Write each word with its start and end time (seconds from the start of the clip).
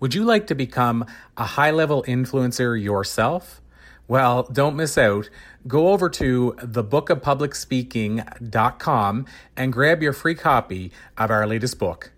Would 0.00 0.14
you 0.14 0.24
like 0.24 0.46
to 0.48 0.54
become 0.54 1.06
a 1.36 1.44
high 1.44 1.70
level 1.70 2.02
influencer 2.04 2.80
yourself? 2.80 3.60
Well, 4.06 4.42
don't 4.52 4.76
miss 4.76 4.98
out. 4.98 5.30
Go 5.66 5.92
over 5.92 6.10
to 6.10 6.54
thebookofpublicspeaking.com 6.58 9.26
and 9.56 9.72
grab 9.72 10.02
your 10.02 10.12
free 10.12 10.34
copy 10.34 10.92
of 11.16 11.30
our 11.30 11.46
latest 11.46 11.78
book, 11.78 12.12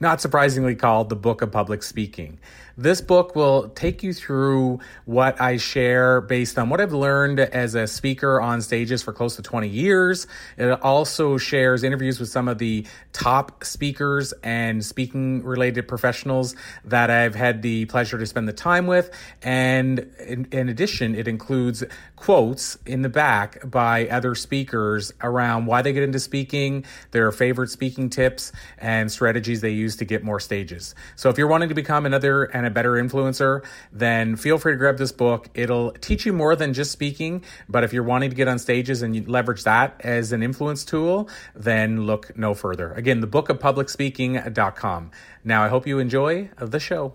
not 0.00 0.20
surprisingly 0.20 0.74
called 0.74 1.10
The 1.10 1.16
Book 1.16 1.40
of 1.42 1.52
Public 1.52 1.84
Speaking. 1.84 2.40
This 2.80 3.00
book 3.00 3.34
will 3.34 3.70
take 3.70 4.04
you 4.04 4.12
through 4.12 4.78
what 5.04 5.40
I 5.40 5.56
share 5.56 6.20
based 6.20 6.56
on 6.60 6.68
what 6.68 6.80
I've 6.80 6.92
learned 6.92 7.40
as 7.40 7.74
a 7.74 7.88
speaker 7.88 8.40
on 8.40 8.62
stages 8.62 9.02
for 9.02 9.12
close 9.12 9.34
to 9.34 9.42
20 9.42 9.66
years. 9.66 10.28
It 10.56 10.70
also 10.80 11.38
shares 11.38 11.82
interviews 11.82 12.20
with 12.20 12.28
some 12.28 12.46
of 12.46 12.58
the 12.58 12.86
top 13.12 13.64
speakers 13.64 14.32
and 14.44 14.84
speaking 14.84 15.42
related 15.42 15.88
professionals 15.88 16.54
that 16.84 17.10
I've 17.10 17.34
had 17.34 17.62
the 17.62 17.86
pleasure 17.86 18.16
to 18.16 18.24
spend 18.26 18.46
the 18.46 18.52
time 18.52 18.86
with. 18.86 19.10
And 19.42 20.08
in, 20.24 20.46
in 20.52 20.68
addition, 20.68 21.16
it 21.16 21.26
includes 21.26 21.82
quotes 22.14 22.78
in 22.86 23.02
the 23.02 23.08
back 23.08 23.68
by 23.68 24.06
other 24.06 24.36
speakers 24.36 25.12
around 25.20 25.66
why 25.66 25.82
they 25.82 25.92
get 25.92 26.04
into 26.04 26.20
speaking, 26.20 26.84
their 27.10 27.32
favorite 27.32 27.70
speaking 27.70 28.08
tips, 28.08 28.52
and 28.78 29.10
strategies 29.10 29.62
they 29.62 29.70
use 29.70 29.96
to 29.96 30.04
get 30.04 30.22
more 30.22 30.38
stages. 30.38 30.94
So 31.16 31.28
if 31.28 31.38
you're 31.38 31.48
wanting 31.48 31.70
to 31.70 31.74
become 31.74 32.06
another 32.06 32.44
and 32.44 32.67
a 32.68 32.70
better 32.70 32.92
influencer, 32.92 33.64
then 33.92 34.36
feel 34.36 34.58
free 34.58 34.72
to 34.72 34.78
grab 34.78 34.98
this 34.98 35.12
book. 35.12 35.48
It'll 35.54 35.90
teach 35.92 36.24
you 36.24 36.32
more 36.32 36.54
than 36.54 36.72
just 36.72 36.92
speaking, 36.92 37.44
but 37.68 37.82
if 37.82 37.92
you're 37.92 38.04
wanting 38.04 38.30
to 38.30 38.36
get 38.36 38.48
on 38.48 38.58
stages 38.58 39.02
and 39.02 39.16
you 39.16 39.24
leverage 39.26 39.64
that 39.64 40.00
as 40.00 40.32
an 40.32 40.42
influence 40.42 40.84
tool, 40.84 41.28
then 41.54 42.06
look 42.06 42.36
no 42.36 42.54
further. 42.54 42.92
Again, 42.92 43.20
the 43.20 43.26
book 43.26 43.48
of 43.48 43.58
public 43.58 43.88
speaking.com. 43.88 45.10
Now, 45.44 45.64
I 45.64 45.68
hope 45.68 45.86
you 45.86 45.98
enjoy 45.98 46.50
the 46.58 46.80
show. 46.80 47.14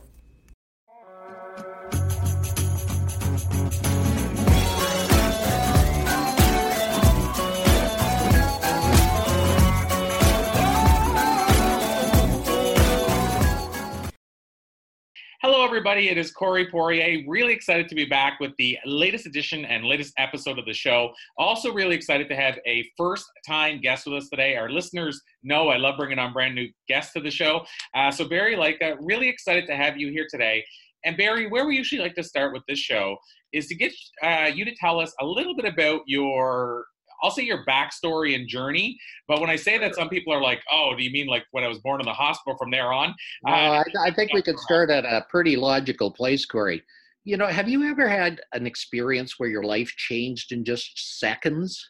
Everybody. 15.85 16.07
It 16.07 16.17
is 16.17 16.31
Corey 16.31 16.65
Poirier. 16.71 17.25
Really 17.27 17.51
excited 17.51 17.89
to 17.89 17.95
be 17.95 18.05
back 18.05 18.39
with 18.39 18.53
the 18.57 18.77
latest 18.85 19.25
edition 19.25 19.65
and 19.65 19.83
latest 19.83 20.13
episode 20.17 20.57
of 20.57 20.63
the 20.63 20.73
show. 20.73 21.11
Also, 21.37 21.73
really 21.73 21.93
excited 21.93 22.29
to 22.29 22.37
have 22.37 22.57
a 22.65 22.89
first 22.95 23.25
time 23.45 23.81
guest 23.81 24.05
with 24.05 24.15
us 24.15 24.29
today. 24.29 24.55
Our 24.55 24.69
listeners 24.69 25.21
know 25.43 25.67
I 25.67 25.75
love 25.75 25.97
bringing 25.97 26.19
on 26.19 26.31
brand 26.31 26.55
new 26.55 26.69
guests 26.87 27.11
to 27.15 27.19
the 27.19 27.29
show. 27.29 27.65
Uh, 27.93 28.11
so, 28.11 28.29
Barry 28.29 28.55
Lycka, 28.55 28.95
really 29.01 29.27
excited 29.27 29.67
to 29.67 29.75
have 29.75 29.97
you 29.97 30.09
here 30.09 30.25
today. 30.31 30.63
And, 31.03 31.17
Barry, 31.17 31.49
where 31.49 31.67
we 31.67 31.75
usually 31.75 31.99
like 31.99 32.15
to 32.15 32.23
start 32.23 32.53
with 32.53 32.63
this 32.65 32.79
show 32.79 33.17
is 33.51 33.67
to 33.67 33.75
get 33.75 33.91
uh, 34.23 34.51
you 34.55 34.63
to 34.63 34.73
tell 34.75 35.01
us 35.01 35.13
a 35.19 35.25
little 35.25 35.53
bit 35.53 35.65
about 35.65 36.03
your 36.07 36.85
I'll 37.21 37.31
say 37.31 37.43
your 37.43 37.65
backstory 37.65 38.35
and 38.35 38.47
journey. 38.47 38.97
But 39.27 39.41
when 39.41 39.49
I 39.49 39.55
say 39.55 39.77
that, 39.77 39.95
some 39.95 40.09
people 40.09 40.33
are 40.33 40.41
like, 40.41 40.61
"Oh, 40.71 40.93
do 40.97 41.03
you 41.03 41.11
mean 41.11 41.27
like 41.27 41.45
when 41.51 41.63
I 41.63 41.67
was 41.67 41.79
born 41.79 41.99
in 42.01 42.05
the 42.05 42.13
hospital 42.13 42.57
from 42.57 42.71
there 42.71 42.91
on?" 42.91 43.15
Uh, 43.47 43.51
I, 43.51 43.83
I 44.05 44.11
think 44.11 44.33
we 44.33 44.41
could 44.41 44.59
start 44.59 44.89
at 44.89 45.05
a 45.05 45.25
pretty 45.29 45.55
logical 45.55 46.11
place, 46.11 46.45
Corey. 46.45 46.83
You 47.25 47.37
know, 47.37 47.47
have 47.47 47.69
you 47.69 47.83
ever 47.89 48.07
had 48.07 48.41
an 48.53 48.67
experience 48.67 49.35
where 49.37 49.49
your 49.49 49.63
life 49.63 49.89
changed 49.95 50.51
in 50.51 50.65
just 50.65 51.19
seconds? 51.19 51.89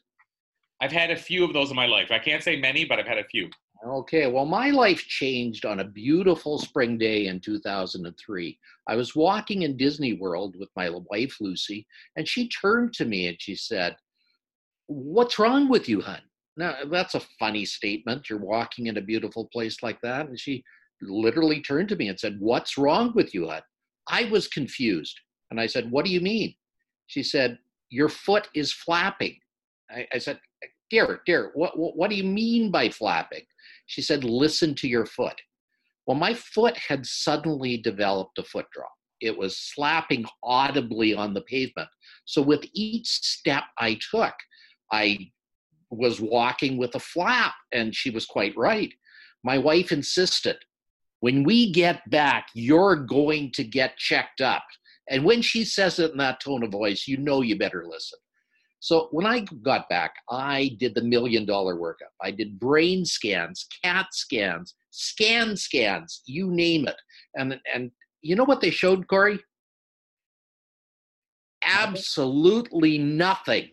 I've 0.80 0.92
had 0.92 1.12
a 1.12 1.16
few 1.16 1.44
of 1.44 1.54
those 1.54 1.70
in 1.70 1.76
my 1.76 1.86
life. 1.86 2.12
I 2.12 2.20
can't 2.20 2.44
say 2.44 2.60
many, 2.60 2.86
but 2.86 3.00
I've 3.00 3.08
had 3.08 3.18
a 3.18 3.24
few. 3.24 3.50
Okay, 3.86 4.28
well, 4.28 4.46
my 4.46 4.70
life 4.70 5.06
changed 5.08 5.66
on 5.66 5.82
a 5.82 5.86
beautiful 5.86 6.58
spring 6.58 6.98
day 6.98 7.28
in 7.28 7.42
2003. 7.42 8.58
I 8.88 8.96
was 8.96 9.16
walking 9.16 9.64
in 9.64 9.76
Disney 9.76 10.14
World 10.14 10.56
with 10.58 10.70
my 10.76 10.90
wife, 10.90 11.36
Lucy, 11.42 11.86
and 12.16 12.28
she 12.28 12.48
turned 12.48 12.94
to 12.94 13.06
me 13.06 13.28
and 13.28 13.36
she 13.42 13.56
said, 13.56 13.98
what's 14.94 15.40
wrong 15.40 15.70
with 15.70 15.90
you, 15.90 16.02
hun? 16.02 16.22
Now, 16.56 16.72
uh, 16.72 16.86
that's 16.86 17.16
a 17.16 17.22
funny 17.40 17.66
statement. 17.66 18.30
You're 18.30 18.40
walking 18.40 18.88
in 18.88 18.98
a 18.98 19.02
beautiful 19.02 19.50
place 19.52 19.82
like 19.82 20.00
that. 20.02 20.28
And 20.28 20.40
she 20.40 20.64
literally 21.02 21.62
turned 21.62 21.90
to 21.90 21.96
me 21.96 22.10
and 22.10 22.20
said, 22.20 22.38
What's 22.40 22.78
wrong 22.78 23.12
with 23.16 23.34
you, 23.34 23.50
hun? 23.50 23.62
I 24.08 24.26
was 24.26 24.48
confused. 24.48 25.20
And 25.52 25.60
I 25.60 25.68
said, 25.68 25.90
What 25.92 26.06
do 26.06 26.12
you 26.12 26.22
mean? 26.22 26.54
She 27.08 27.24
said, 27.24 27.58
Your 27.90 28.10
foot 28.10 28.50
is 28.56 28.72
flapping. 28.72 29.38
I, 29.90 30.08
I 30.14 30.18
said, 30.18 30.40
uh, 30.64 30.68
Dear, 30.90 31.22
dear, 31.26 31.52
what, 31.56 31.78
what, 31.78 31.98
what 31.98 32.10
do 32.10 32.16
you 32.16 32.24
mean 32.24 32.70
by 32.70 32.90
flapping? 32.90 33.44
She 33.88 34.02
said, 34.02 34.24
Listen 34.24 34.76
to 34.76 34.88
your 34.88 35.06
foot. 35.06 35.40
Well, 36.06 36.18
my 36.18 36.34
foot 36.34 36.78
had 36.78 37.06
suddenly 37.06 37.78
developed 37.78 38.38
a 38.38 38.44
foot 38.44 38.66
drop. 38.74 38.92
It 39.22 39.38
was 39.38 39.58
slapping 39.58 40.26
audibly 40.44 41.16
on 41.16 41.34
the 41.34 41.42
pavement. 41.42 41.88
So 42.26 42.42
with 42.42 42.66
each 42.74 43.08
step 43.08 43.64
I 43.78 43.98
took, 44.12 44.34
I 44.94 45.32
was 45.90 46.22
walking 46.22 46.78
with 46.78 46.94
a 46.94 47.00
flap, 47.00 47.56
and 47.72 47.96
she 47.96 48.12
was 48.12 48.28
quite 48.28 48.56
right. 48.56 48.94
My 49.44 49.58
wife 49.58 49.92
insisted, 49.92 50.58
when 51.20 51.44
we 51.44 51.72
get 51.72 52.08
back, 52.12 52.50
you're 52.54 52.96
going 52.96 53.52
to 53.54 53.64
get 53.64 53.98
checked 53.98 54.40
up. 54.40 54.64
And 55.10 55.26
when 55.26 55.42
she 55.42 55.66
says 55.66 55.98
it 55.98 56.12
in 56.12 56.18
that 56.18 56.40
tone 56.40 56.64
of 56.64 56.72
voice, 56.72 57.08
you 57.08 57.18
know 57.18 57.42
you 57.42 57.58
better 57.58 57.86
listen. 57.88 58.20
So 58.80 59.08
when 59.12 59.26
I 59.26 59.46
got 59.64 59.90
back, 59.90 60.14
I 60.30 60.76
did 60.80 60.94
the 60.94 61.02
million 61.02 61.46
dollar 61.46 61.76
workup. 61.76 62.14
I 62.22 62.32
did 62.32 62.60
brain 62.60 63.04
scans, 63.06 63.66
CAT 63.84 64.08
scans, 64.12 64.76
scan 64.92 65.56
scans, 65.56 66.22
you 66.26 66.52
name 66.52 66.88
it. 66.88 66.98
And 67.36 67.60
and 67.74 67.92
you 68.22 68.36
know 68.36 68.44
what 68.44 68.60
they 68.62 68.70
showed, 68.70 69.08
Corey? 69.08 69.40
Absolutely 71.66 72.98
nothing 72.98 73.70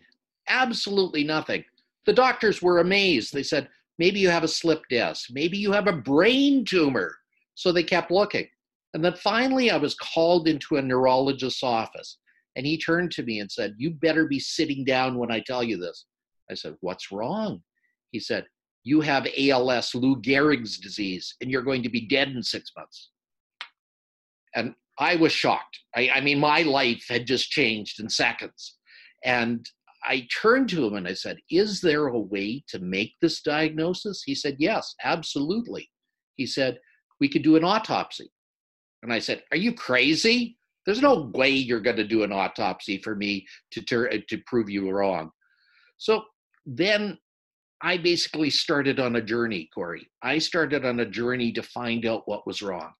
absolutely 0.47 1.23
nothing. 1.23 1.63
The 2.05 2.13
doctors 2.13 2.61
were 2.61 2.79
amazed. 2.79 3.33
They 3.33 3.43
said, 3.43 3.69
maybe 3.99 4.19
you 4.19 4.29
have 4.29 4.43
a 4.43 4.47
slip 4.47 4.81
disc, 4.89 5.29
maybe 5.31 5.57
you 5.57 5.71
have 5.71 5.87
a 5.87 5.93
brain 5.93 6.65
tumor. 6.65 7.15
So 7.55 7.71
they 7.71 7.83
kept 7.83 8.11
looking. 8.11 8.47
And 8.93 9.03
then 9.05 9.13
finally, 9.15 9.71
I 9.71 9.77
was 9.77 9.95
called 9.95 10.47
into 10.47 10.77
a 10.77 10.81
neurologist's 10.81 11.63
office. 11.63 12.17
And 12.55 12.65
he 12.65 12.77
turned 12.77 13.11
to 13.11 13.23
me 13.23 13.39
and 13.39 13.49
said, 13.49 13.75
You 13.77 13.91
better 13.91 14.27
be 14.27 14.39
sitting 14.39 14.83
down 14.83 15.17
when 15.17 15.31
I 15.31 15.41
tell 15.45 15.63
you 15.63 15.77
this. 15.77 16.05
I 16.49 16.55
said, 16.55 16.75
What's 16.81 17.11
wrong? 17.11 17.61
He 18.11 18.19
said, 18.19 18.45
You 18.83 19.01
have 19.01 19.27
ALS, 19.37 19.95
Lou 19.95 20.21
Gehrig's 20.21 20.77
disease, 20.77 21.35
and 21.39 21.49
you're 21.49 21.61
going 21.61 21.83
to 21.83 21.89
be 21.89 22.07
dead 22.07 22.29
in 22.29 22.43
six 22.43 22.71
months. 22.75 23.11
And 24.53 24.75
I 24.99 25.15
was 25.15 25.31
shocked. 25.31 25.79
I, 25.95 26.09
I 26.15 26.21
mean, 26.21 26.39
my 26.39 26.63
life 26.63 27.05
had 27.09 27.25
just 27.25 27.49
changed 27.49 28.01
in 28.01 28.09
seconds. 28.09 28.77
And 29.23 29.65
I 30.03 30.27
turned 30.41 30.69
to 30.69 30.85
him 30.85 30.95
and 30.95 31.07
I 31.07 31.13
said, 31.13 31.37
Is 31.49 31.81
there 31.81 32.07
a 32.07 32.19
way 32.19 32.63
to 32.69 32.79
make 32.79 33.13
this 33.21 33.41
diagnosis? 33.41 34.23
He 34.23 34.35
said, 34.35 34.55
Yes, 34.59 34.95
absolutely. 35.03 35.89
He 36.35 36.45
said, 36.45 36.79
We 37.19 37.29
could 37.29 37.43
do 37.43 37.55
an 37.55 37.63
autopsy. 37.63 38.31
And 39.03 39.13
I 39.13 39.19
said, 39.19 39.43
Are 39.51 39.57
you 39.57 39.73
crazy? 39.73 40.57
There's 40.85 41.01
no 41.01 41.31
way 41.35 41.49
you're 41.49 41.79
going 41.79 41.97
to 41.97 42.07
do 42.07 42.23
an 42.23 42.31
autopsy 42.31 42.97
for 42.97 43.15
me 43.15 43.45
to, 43.71 43.81
ter- 43.81 44.09
uh, 44.09 44.17
to 44.29 44.37
prove 44.47 44.69
you 44.69 44.89
wrong. 44.89 45.29
So 45.97 46.23
then 46.65 47.17
I 47.81 47.97
basically 47.97 48.49
started 48.49 48.99
on 48.99 49.15
a 49.15 49.21
journey, 49.21 49.69
Corey. 49.73 50.07
I 50.23 50.39
started 50.39 50.85
on 50.85 50.99
a 50.99 51.05
journey 51.05 51.51
to 51.53 51.63
find 51.63 52.05
out 52.05 52.27
what 52.27 52.47
was 52.47 52.61
wrong. 52.61 52.91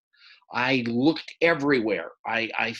I 0.53 0.83
looked 0.87 1.33
everywhere. 1.41 2.11
I, 2.27 2.49
I 2.57 2.75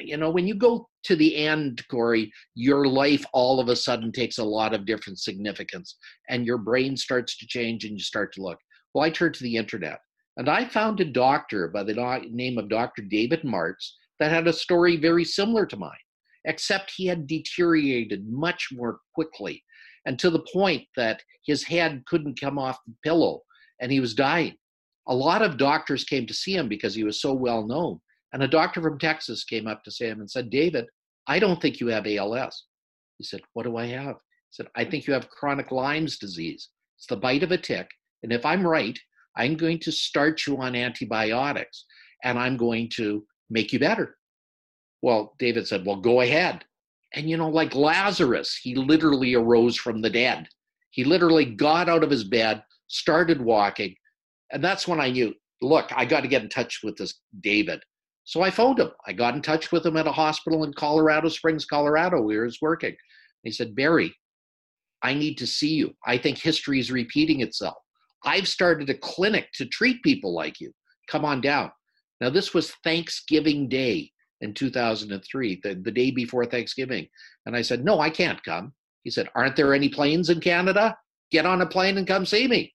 you 0.00 0.16
know, 0.16 0.30
when 0.30 0.46
you 0.46 0.54
go 0.54 0.88
to 1.04 1.16
the 1.16 1.36
end, 1.36 1.82
Corey, 1.90 2.32
your 2.54 2.86
life 2.86 3.24
all 3.32 3.60
of 3.60 3.68
a 3.68 3.76
sudden 3.76 4.12
takes 4.12 4.38
a 4.38 4.44
lot 4.44 4.74
of 4.74 4.86
different 4.86 5.18
significance 5.18 5.96
and 6.28 6.46
your 6.46 6.58
brain 6.58 6.96
starts 6.96 7.36
to 7.38 7.46
change 7.46 7.84
and 7.84 7.94
you 7.94 8.00
start 8.00 8.32
to 8.34 8.42
look. 8.42 8.58
Well, 8.94 9.04
I 9.04 9.10
turned 9.10 9.34
to 9.34 9.42
the 9.42 9.56
internet 9.56 9.98
and 10.36 10.48
I 10.48 10.64
found 10.64 11.00
a 11.00 11.04
doctor 11.04 11.68
by 11.68 11.82
the 11.82 12.22
name 12.30 12.58
of 12.58 12.68
Dr. 12.68 13.02
David 13.02 13.42
Martz 13.42 13.90
that 14.20 14.30
had 14.30 14.46
a 14.46 14.52
story 14.52 14.96
very 14.96 15.24
similar 15.24 15.66
to 15.66 15.76
mine, 15.76 15.92
except 16.44 16.92
he 16.94 17.06
had 17.06 17.26
deteriorated 17.26 18.26
much 18.28 18.68
more 18.72 18.98
quickly 19.14 19.62
and 20.06 20.18
to 20.18 20.30
the 20.30 20.44
point 20.52 20.84
that 20.96 21.22
his 21.46 21.64
head 21.64 22.02
couldn't 22.06 22.40
come 22.40 22.58
off 22.58 22.78
the 22.86 22.94
pillow 23.02 23.40
and 23.80 23.90
he 23.90 24.00
was 24.00 24.14
dying. 24.14 24.54
A 25.08 25.14
lot 25.14 25.42
of 25.42 25.58
doctors 25.58 26.04
came 26.04 26.26
to 26.26 26.34
see 26.34 26.54
him 26.54 26.68
because 26.68 26.94
he 26.94 27.04
was 27.04 27.20
so 27.20 27.34
well 27.34 27.66
known. 27.66 28.00
And 28.34 28.42
a 28.42 28.48
doctor 28.48 28.82
from 28.82 28.98
Texas 28.98 29.44
came 29.44 29.68
up 29.68 29.84
to 29.84 29.92
Sam 29.92 30.18
and 30.18 30.28
said, 30.28 30.50
David, 30.50 30.86
I 31.28 31.38
don't 31.38 31.62
think 31.62 31.78
you 31.78 31.86
have 31.86 32.04
ALS. 32.04 32.64
He 33.16 33.24
said, 33.24 33.40
What 33.52 33.62
do 33.62 33.76
I 33.76 33.86
have? 33.86 34.16
He 34.16 34.50
said, 34.50 34.66
I 34.74 34.84
think 34.84 35.06
you 35.06 35.14
have 35.14 35.30
chronic 35.30 35.70
Lyme's 35.70 36.18
disease. 36.18 36.68
It's 36.98 37.06
the 37.06 37.16
bite 37.16 37.44
of 37.44 37.52
a 37.52 37.56
tick. 37.56 37.88
And 38.24 38.32
if 38.32 38.44
I'm 38.44 38.66
right, 38.66 38.98
I'm 39.36 39.56
going 39.56 39.78
to 39.78 39.92
start 39.92 40.48
you 40.48 40.56
on 40.56 40.74
antibiotics 40.74 41.84
and 42.24 42.36
I'm 42.36 42.56
going 42.56 42.88
to 42.96 43.24
make 43.50 43.72
you 43.72 43.78
better. 43.78 44.16
Well, 45.00 45.36
David 45.38 45.68
said, 45.68 45.86
Well, 45.86 46.00
go 46.00 46.20
ahead. 46.20 46.64
And 47.14 47.30
you 47.30 47.36
know, 47.36 47.48
like 47.48 47.76
Lazarus, 47.76 48.58
he 48.60 48.74
literally 48.74 49.34
arose 49.34 49.76
from 49.76 50.02
the 50.02 50.10
dead. 50.10 50.48
He 50.90 51.04
literally 51.04 51.44
got 51.44 51.88
out 51.88 52.02
of 52.02 52.10
his 52.10 52.24
bed, 52.24 52.64
started 52.88 53.40
walking. 53.40 53.94
And 54.50 54.62
that's 54.62 54.88
when 54.88 54.98
I 54.98 55.10
knew, 55.10 55.34
look, 55.62 55.88
I 55.94 56.04
got 56.04 56.22
to 56.22 56.28
get 56.28 56.42
in 56.42 56.48
touch 56.48 56.80
with 56.82 56.96
this 56.96 57.20
David. 57.40 57.80
So 58.24 58.42
I 58.42 58.50
phoned 58.50 58.80
him. 58.80 58.90
I 59.06 59.12
got 59.12 59.34
in 59.34 59.42
touch 59.42 59.70
with 59.70 59.84
him 59.84 59.96
at 59.96 60.06
a 60.06 60.12
hospital 60.12 60.64
in 60.64 60.72
Colorado 60.72 61.28
Springs, 61.28 61.66
Colorado, 61.66 62.22
where 62.22 62.42
he 62.42 62.46
was 62.46 62.62
working. 62.62 62.96
He 63.42 63.50
said, 63.50 63.74
Barry, 63.74 64.14
I 65.02 65.12
need 65.12 65.36
to 65.38 65.46
see 65.46 65.74
you. 65.74 65.94
I 66.06 66.16
think 66.16 66.38
history 66.38 66.80
is 66.80 66.90
repeating 66.90 67.40
itself. 67.40 67.76
I've 68.24 68.48
started 68.48 68.88
a 68.88 68.94
clinic 68.94 69.48
to 69.54 69.66
treat 69.66 70.02
people 70.02 70.34
like 70.34 70.60
you. 70.60 70.72
Come 71.08 71.26
on 71.26 71.42
down. 71.42 71.70
Now, 72.20 72.30
this 72.30 72.54
was 72.54 72.72
Thanksgiving 72.82 73.68
Day 73.68 74.10
in 74.40 74.54
2003, 74.54 75.60
the, 75.62 75.74
the 75.74 75.90
day 75.90 76.10
before 76.10 76.46
Thanksgiving. 76.46 77.06
And 77.44 77.54
I 77.54 77.60
said, 77.60 77.84
No, 77.84 78.00
I 78.00 78.08
can't 78.08 78.42
come. 78.42 78.72
He 79.02 79.10
said, 79.10 79.28
Aren't 79.34 79.56
there 79.56 79.74
any 79.74 79.90
planes 79.90 80.30
in 80.30 80.40
Canada? 80.40 80.96
Get 81.30 81.44
on 81.44 81.60
a 81.60 81.66
plane 81.66 81.98
and 81.98 82.06
come 82.06 82.24
see 82.24 82.48
me. 82.48 82.72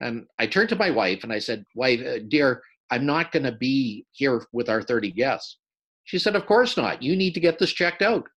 And 0.00 0.26
I 0.38 0.46
turned 0.46 0.70
to 0.70 0.76
my 0.76 0.90
wife 0.90 1.22
and 1.22 1.32
I 1.32 1.38
said, 1.38 1.64
Wife, 1.76 2.00
uh, 2.00 2.18
dear, 2.28 2.62
I'm 2.90 3.06
not 3.06 3.32
going 3.32 3.44
to 3.44 3.52
be 3.52 4.06
here 4.12 4.44
with 4.52 4.68
our 4.68 4.82
30 4.82 5.12
guests. 5.12 5.58
She 6.04 6.18
said, 6.18 6.36
Of 6.36 6.46
course 6.46 6.76
not. 6.76 7.02
You 7.02 7.16
need 7.16 7.34
to 7.34 7.40
get 7.40 7.58
this 7.58 7.72
checked 7.72 8.02
out. 8.02 8.28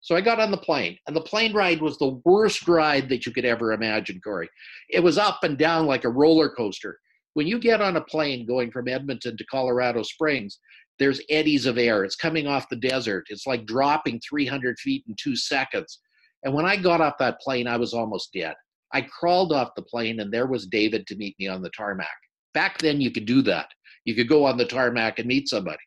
So 0.00 0.14
I 0.14 0.20
got 0.20 0.38
on 0.38 0.50
the 0.50 0.58
plane, 0.58 0.98
and 1.06 1.16
the 1.16 1.22
plane 1.22 1.54
ride 1.54 1.80
was 1.80 1.96
the 1.96 2.20
worst 2.26 2.68
ride 2.68 3.08
that 3.08 3.24
you 3.24 3.32
could 3.32 3.46
ever 3.46 3.72
imagine, 3.72 4.20
Corey. 4.22 4.50
It 4.90 5.00
was 5.00 5.16
up 5.16 5.42
and 5.44 5.56
down 5.56 5.86
like 5.86 6.04
a 6.04 6.10
roller 6.10 6.50
coaster. 6.50 6.98
When 7.32 7.46
you 7.46 7.58
get 7.58 7.80
on 7.80 7.96
a 7.96 8.02
plane 8.02 8.44
going 8.44 8.70
from 8.70 8.86
Edmonton 8.86 9.38
to 9.38 9.46
Colorado 9.46 10.02
Springs, 10.02 10.58
there's 10.98 11.22
eddies 11.30 11.64
of 11.64 11.78
air. 11.78 12.04
It's 12.04 12.16
coming 12.16 12.46
off 12.46 12.68
the 12.68 12.76
desert. 12.76 13.28
It's 13.30 13.46
like 13.46 13.64
dropping 13.64 14.20
300 14.20 14.78
feet 14.78 15.04
in 15.08 15.16
two 15.18 15.36
seconds. 15.36 16.00
And 16.44 16.52
when 16.52 16.66
I 16.66 16.76
got 16.76 17.00
off 17.00 17.14
that 17.18 17.40
plane, 17.40 17.66
I 17.66 17.78
was 17.78 17.94
almost 17.94 18.34
dead. 18.34 18.54
I 18.92 19.00
crawled 19.00 19.52
off 19.52 19.74
the 19.74 19.82
plane, 19.82 20.20
and 20.20 20.30
there 20.30 20.46
was 20.46 20.66
David 20.66 21.06
to 21.06 21.16
meet 21.16 21.34
me 21.38 21.48
on 21.48 21.62
the 21.62 21.70
tarmac. 21.70 22.06
Back 22.52 22.78
then, 22.78 23.00
you 23.00 23.10
could 23.10 23.24
do 23.24 23.40
that. 23.42 23.68
You 24.04 24.14
could 24.14 24.28
go 24.28 24.44
on 24.44 24.56
the 24.56 24.64
tarmac 24.64 25.18
and 25.18 25.28
meet 25.28 25.48
somebody. 25.48 25.78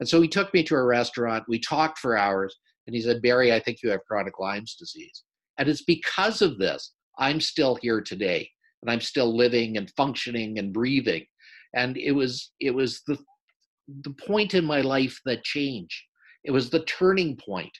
And 0.00 0.08
so 0.08 0.20
he 0.20 0.28
took 0.28 0.52
me 0.54 0.62
to 0.64 0.74
a 0.76 0.82
restaurant. 0.82 1.44
We 1.48 1.58
talked 1.58 1.98
for 1.98 2.16
hours. 2.16 2.56
And 2.86 2.94
he 2.94 3.02
said, 3.02 3.20
Barry, 3.20 3.52
I 3.52 3.60
think 3.60 3.82
you 3.82 3.90
have 3.90 4.04
chronic 4.06 4.38
Lyme's 4.38 4.74
disease. 4.74 5.24
And 5.58 5.68
it's 5.68 5.82
because 5.82 6.40
of 6.40 6.58
this 6.58 6.92
I'm 7.18 7.40
still 7.40 7.74
here 7.74 8.00
today 8.00 8.48
and 8.82 8.90
I'm 8.90 9.00
still 9.00 9.36
living 9.36 9.76
and 9.76 9.90
functioning 9.96 10.58
and 10.58 10.72
breathing. 10.72 11.26
And 11.74 11.96
it 11.96 12.12
was 12.12 12.52
it 12.60 12.74
was 12.74 13.02
the 13.06 13.18
the 14.02 14.14
point 14.26 14.54
in 14.54 14.64
my 14.64 14.80
life 14.80 15.20
that 15.24 15.44
changed. 15.44 16.00
It 16.44 16.50
was 16.50 16.70
the 16.70 16.84
turning 16.84 17.36
point. 17.36 17.76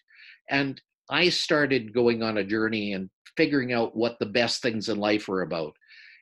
And 0.51 0.81
I 1.11 1.29
started 1.29 1.95
going 1.95 2.23
on 2.23 2.39
a 2.39 2.45
journey 2.45 2.95
and 2.95 3.09
figuring 3.37 3.73
out 3.73 3.97
what 3.97 4.19
the 4.19 4.27
best 4.27 4.63
things 4.63 4.89
in 4.89 4.99
life 4.99 5.29
were 5.29 5.43
about. 5.43 5.75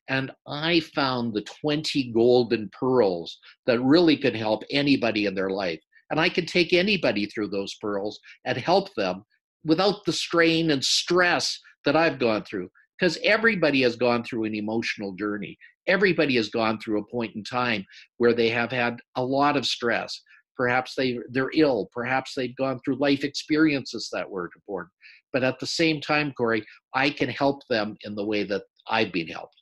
And 0.08 0.30
I 0.46 0.80
found 0.80 1.34
the 1.34 1.44
20 1.62 2.12
golden 2.12 2.70
pearls 2.78 3.38
that 3.66 3.82
really 3.82 4.16
could 4.16 4.36
help 4.36 4.62
anybody 4.70 5.26
in 5.26 5.34
their 5.34 5.50
life. 5.50 5.80
And 6.10 6.20
I 6.20 6.28
can 6.28 6.46
take 6.46 6.72
anybody 6.72 7.26
through 7.26 7.48
those 7.48 7.74
pearls 7.80 8.20
and 8.44 8.56
help 8.56 8.94
them 8.94 9.24
without 9.64 10.04
the 10.04 10.12
strain 10.12 10.70
and 10.70 10.84
stress 10.84 11.58
that 11.84 11.96
I've 11.96 12.18
gone 12.18 12.44
through. 12.44 12.70
Because 12.98 13.18
everybody 13.24 13.82
has 13.82 13.96
gone 13.96 14.24
through 14.24 14.44
an 14.44 14.54
emotional 14.54 15.12
journey. 15.16 15.58
Everybody 15.86 16.36
has 16.36 16.48
gone 16.48 16.78
through 16.78 17.00
a 17.00 17.10
point 17.10 17.36
in 17.36 17.44
time 17.44 17.84
where 18.16 18.32
they 18.32 18.48
have 18.48 18.70
had 18.70 18.98
a 19.16 19.24
lot 19.24 19.56
of 19.56 19.66
stress. 19.66 20.20
Perhaps 20.56 20.94
they, 20.96 21.18
they're 21.30 21.50
ill. 21.54 21.90
Perhaps 21.92 22.32
they've 22.34 22.56
gone 22.56 22.80
through 22.84 22.96
life 22.96 23.22
experiences 23.24 24.08
that 24.12 24.28
were 24.28 24.50
important. 24.56 24.92
But 25.32 25.44
at 25.44 25.58
the 25.58 25.66
same 25.66 26.00
time, 26.00 26.32
Corey, 26.32 26.64
I 26.94 27.10
can 27.10 27.28
help 27.28 27.60
them 27.68 27.96
in 28.04 28.14
the 28.14 28.24
way 28.24 28.44
that 28.44 28.62
I've 28.88 29.12
been 29.12 29.28
helped. 29.28 29.60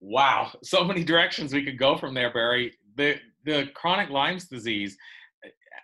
Wow, 0.00 0.52
so 0.62 0.84
many 0.84 1.04
directions 1.04 1.52
we 1.52 1.64
could 1.64 1.78
go 1.78 1.96
from 1.96 2.14
there, 2.14 2.32
Barry. 2.32 2.74
The 2.96 3.16
the 3.44 3.68
chronic 3.74 4.10
Lyme's 4.10 4.46
disease 4.46 4.96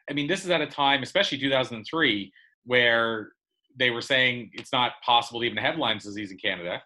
I 0.09 0.13
mean, 0.13 0.27
this 0.27 0.45
is 0.45 0.51
at 0.51 0.61
a 0.61 0.67
time, 0.67 1.03
especially 1.03 1.39
2003, 1.39 2.33
where 2.65 3.31
they 3.77 3.91
were 3.91 4.01
saying 4.01 4.51
it's 4.55 4.73
not 4.73 4.93
possible 5.05 5.41
to 5.41 5.47
even 5.47 5.59
have 5.59 5.77
Lyme's 5.77 6.05
disease 6.05 6.31
in 6.31 6.39
Canada. 6.39 6.83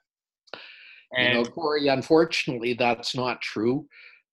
And 1.16 1.38
you 1.38 1.44
know, 1.44 1.50
Corey, 1.50 1.88
unfortunately, 1.88 2.74
that's 2.74 3.14
not 3.14 3.40
true. 3.40 3.86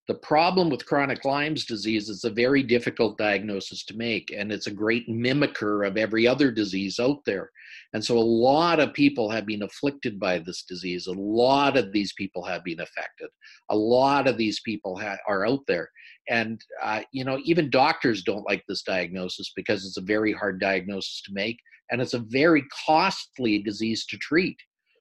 The 0.08 0.16
problem 0.16 0.70
with 0.70 0.86
chronic 0.86 1.26
Lyme's 1.26 1.66
disease 1.66 2.08
is 2.08 2.24
a 2.24 2.30
very 2.30 2.64
difficult 2.64 3.18
diagnosis 3.18 3.84
to 3.86 3.98
make, 3.98 4.32
and 4.32 4.54
it's 4.54 4.68
a 4.68 4.72
great 4.72 5.06
mimicker 5.10 5.86
of 5.86 5.98
every 5.98 6.26
other 6.26 6.50
disease 6.50 6.98
out 6.98 7.26
there. 7.26 7.52
And 7.94 8.04
so, 8.04 8.18
a 8.18 8.20
lot 8.20 8.80
of 8.80 8.94
people 8.94 9.30
have 9.30 9.46
been 9.46 9.64
afflicted 9.64 10.18
by 10.18 10.40
this 10.40 10.64
disease. 10.64 11.08
A 11.08 11.12
lot 11.12 11.76
of 11.76 11.92
these 11.92 12.14
people 12.14 12.42
have 12.46 12.64
been 12.64 12.80
affected. 12.80 13.30
A 13.70 13.76
lot 13.76 14.28
of 14.28 14.38
these 14.38 14.62
people 14.62 14.98
ha- 14.98 15.18
are 15.28 15.46
out 15.46 15.68
there. 15.68 15.90
And, 16.30 16.62
uh, 16.82 17.02
you 17.12 17.26
know, 17.26 17.40
even 17.44 17.70
doctors 17.70 18.24
don't 18.24 18.48
like 18.48 18.64
this 18.66 18.84
diagnosis 18.84 19.52
because 19.58 19.86
it's 19.86 19.98
a 19.98 20.02
very 20.02 20.32
hard 20.32 20.62
diagnosis 20.62 21.22
to 21.24 21.34
make, 21.34 21.60
and 21.92 22.02
it's 22.02 22.14
a 22.14 22.20
very 22.20 22.64
costly 22.86 23.60
disease 23.60 24.06
to 24.06 24.18
treat. 24.18 24.58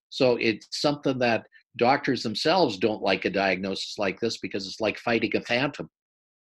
So, 0.08 0.36
it's 0.40 0.66
something 0.72 1.20
that 1.20 1.46
doctors 1.76 2.23
themselves 2.23 2.78
don't 2.78 3.02
like 3.02 3.25
a 3.25 3.31
diagnosis 3.31 3.94
like 3.99 4.20
this 4.20 4.38
because 4.38 4.67
it's 4.67 4.81
like 4.81 4.99
fighting 4.99 5.34
a 5.37 5.40
phantom. 5.40 5.88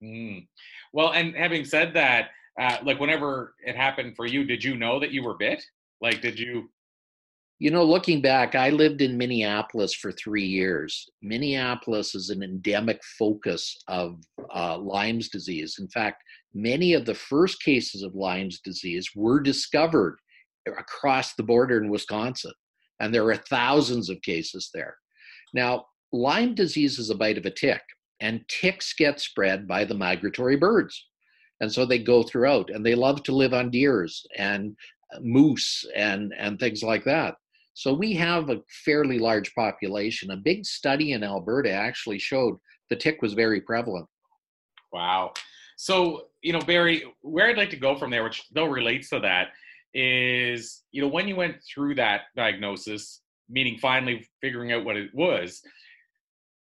Mm. 0.03 0.47
Well, 0.93 1.13
and 1.13 1.35
having 1.35 1.65
said 1.65 1.93
that, 1.95 2.29
uh, 2.59 2.77
like 2.83 2.99
whenever 2.99 3.55
it 3.65 3.75
happened 3.75 4.15
for 4.15 4.25
you, 4.25 4.43
did 4.43 4.63
you 4.63 4.75
know 4.75 4.99
that 4.99 5.11
you 5.11 5.23
were 5.23 5.35
bit? 5.37 5.63
Like, 6.01 6.21
did 6.21 6.37
you? 6.37 6.69
You 7.59 7.71
know, 7.71 7.83
looking 7.83 8.21
back, 8.21 8.55
I 8.55 8.69
lived 8.69 9.01
in 9.01 9.17
Minneapolis 9.17 9.93
for 9.93 10.11
three 10.11 10.45
years. 10.45 11.09
Minneapolis 11.21 12.13
is 12.13 12.29
an 12.29 12.43
endemic 12.43 13.01
focus 13.17 13.77
of 13.87 14.19
uh, 14.53 14.77
Lyme's 14.77 15.29
disease. 15.29 15.77
In 15.79 15.87
fact, 15.87 16.21
many 16.53 16.93
of 16.93 17.05
the 17.05 17.15
first 17.15 17.61
cases 17.61 18.03
of 18.03 18.15
Lyme's 18.15 18.59
disease 18.59 19.09
were 19.15 19.39
discovered 19.39 20.17
across 20.67 21.35
the 21.35 21.43
border 21.43 21.81
in 21.81 21.89
Wisconsin, 21.89 22.51
and 22.99 23.13
there 23.13 23.25
are 23.29 23.35
thousands 23.35 24.09
of 24.09 24.21
cases 24.21 24.69
there. 24.73 24.97
Now, 25.53 25.85
Lyme 26.11 26.55
disease 26.55 26.99
is 26.99 27.09
a 27.09 27.15
bite 27.15 27.37
of 27.37 27.45
a 27.45 27.51
tick, 27.51 27.81
and 28.19 28.47
ticks 28.47 28.93
get 28.93 29.19
spread 29.19 29.67
by 29.67 29.85
the 29.85 29.95
migratory 29.95 30.55
birds. 30.55 31.07
And 31.59 31.71
so 31.71 31.85
they 31.85 31.99
go 31.99 32.23
throughout, 32.23 32.69
and 32.69 32.85
they 32.85 32.95
love 32.95 33.23
to 33.23 33.35
live 33.35 33.53
on 33.53 33.69
deers 33.69 34.25
and 34.37 34.75
uh, 35.13 35.19
moose 35.21 35.85
and, 35.95 36.33
and 36.37 36.59
things 36.59 36.83
like 36.83 37.03
that. 37.05 37.35
So 37.73 37.93
we 37.93 38.13
have 38.13 38.49
a 38.49 38.61
fairly 38.85 39.17
large 39.17 39.53
population. 39.55 40.31
A 40.31 40.37
big 40.37 40.65
study 40.65 41.13
in 41.13 41.23
Alberta 41.23 41.71
actually 41.71 42.19
showed 42.19 42.57
the 42.89 42.95
tick 42.95 43.21
was 43.21 43.33
very 43.33 43.61
prevalent. 43.61 44.07
Wow. 44.91 45.33
So, 45.77 46.27
you 46.43 46.53
know, 46.53 46.61
Barry, 46.61 47.03
where 47.21 47.47
I'd 47.47 47.57
like 47.57 47.71
to 47.71 47.75
go 47.77 47.95
from 47.97 48.11
there, 48.11 48.23
which 48.23 48.43
though 48.53 48.67
relates 48.67 49.09
to 49.09 49.19
that, 49.21 49.47
is, 49.95 50.83
you 50.91 51.01
know, 51.01 51.07
when 51.07 51.27
you 51.27 51.35
went 51.35 51.57
through 51.63 51.95
that 51.95 52.21
diagnosis, 52.35 53.21
meaning 53.49 53.77
finally 53.79 54.27
figuring 54.41 54.71
out 54.71 54.85
what 54.85 54.97
it 54.97 55.13
was. 55.13 55.61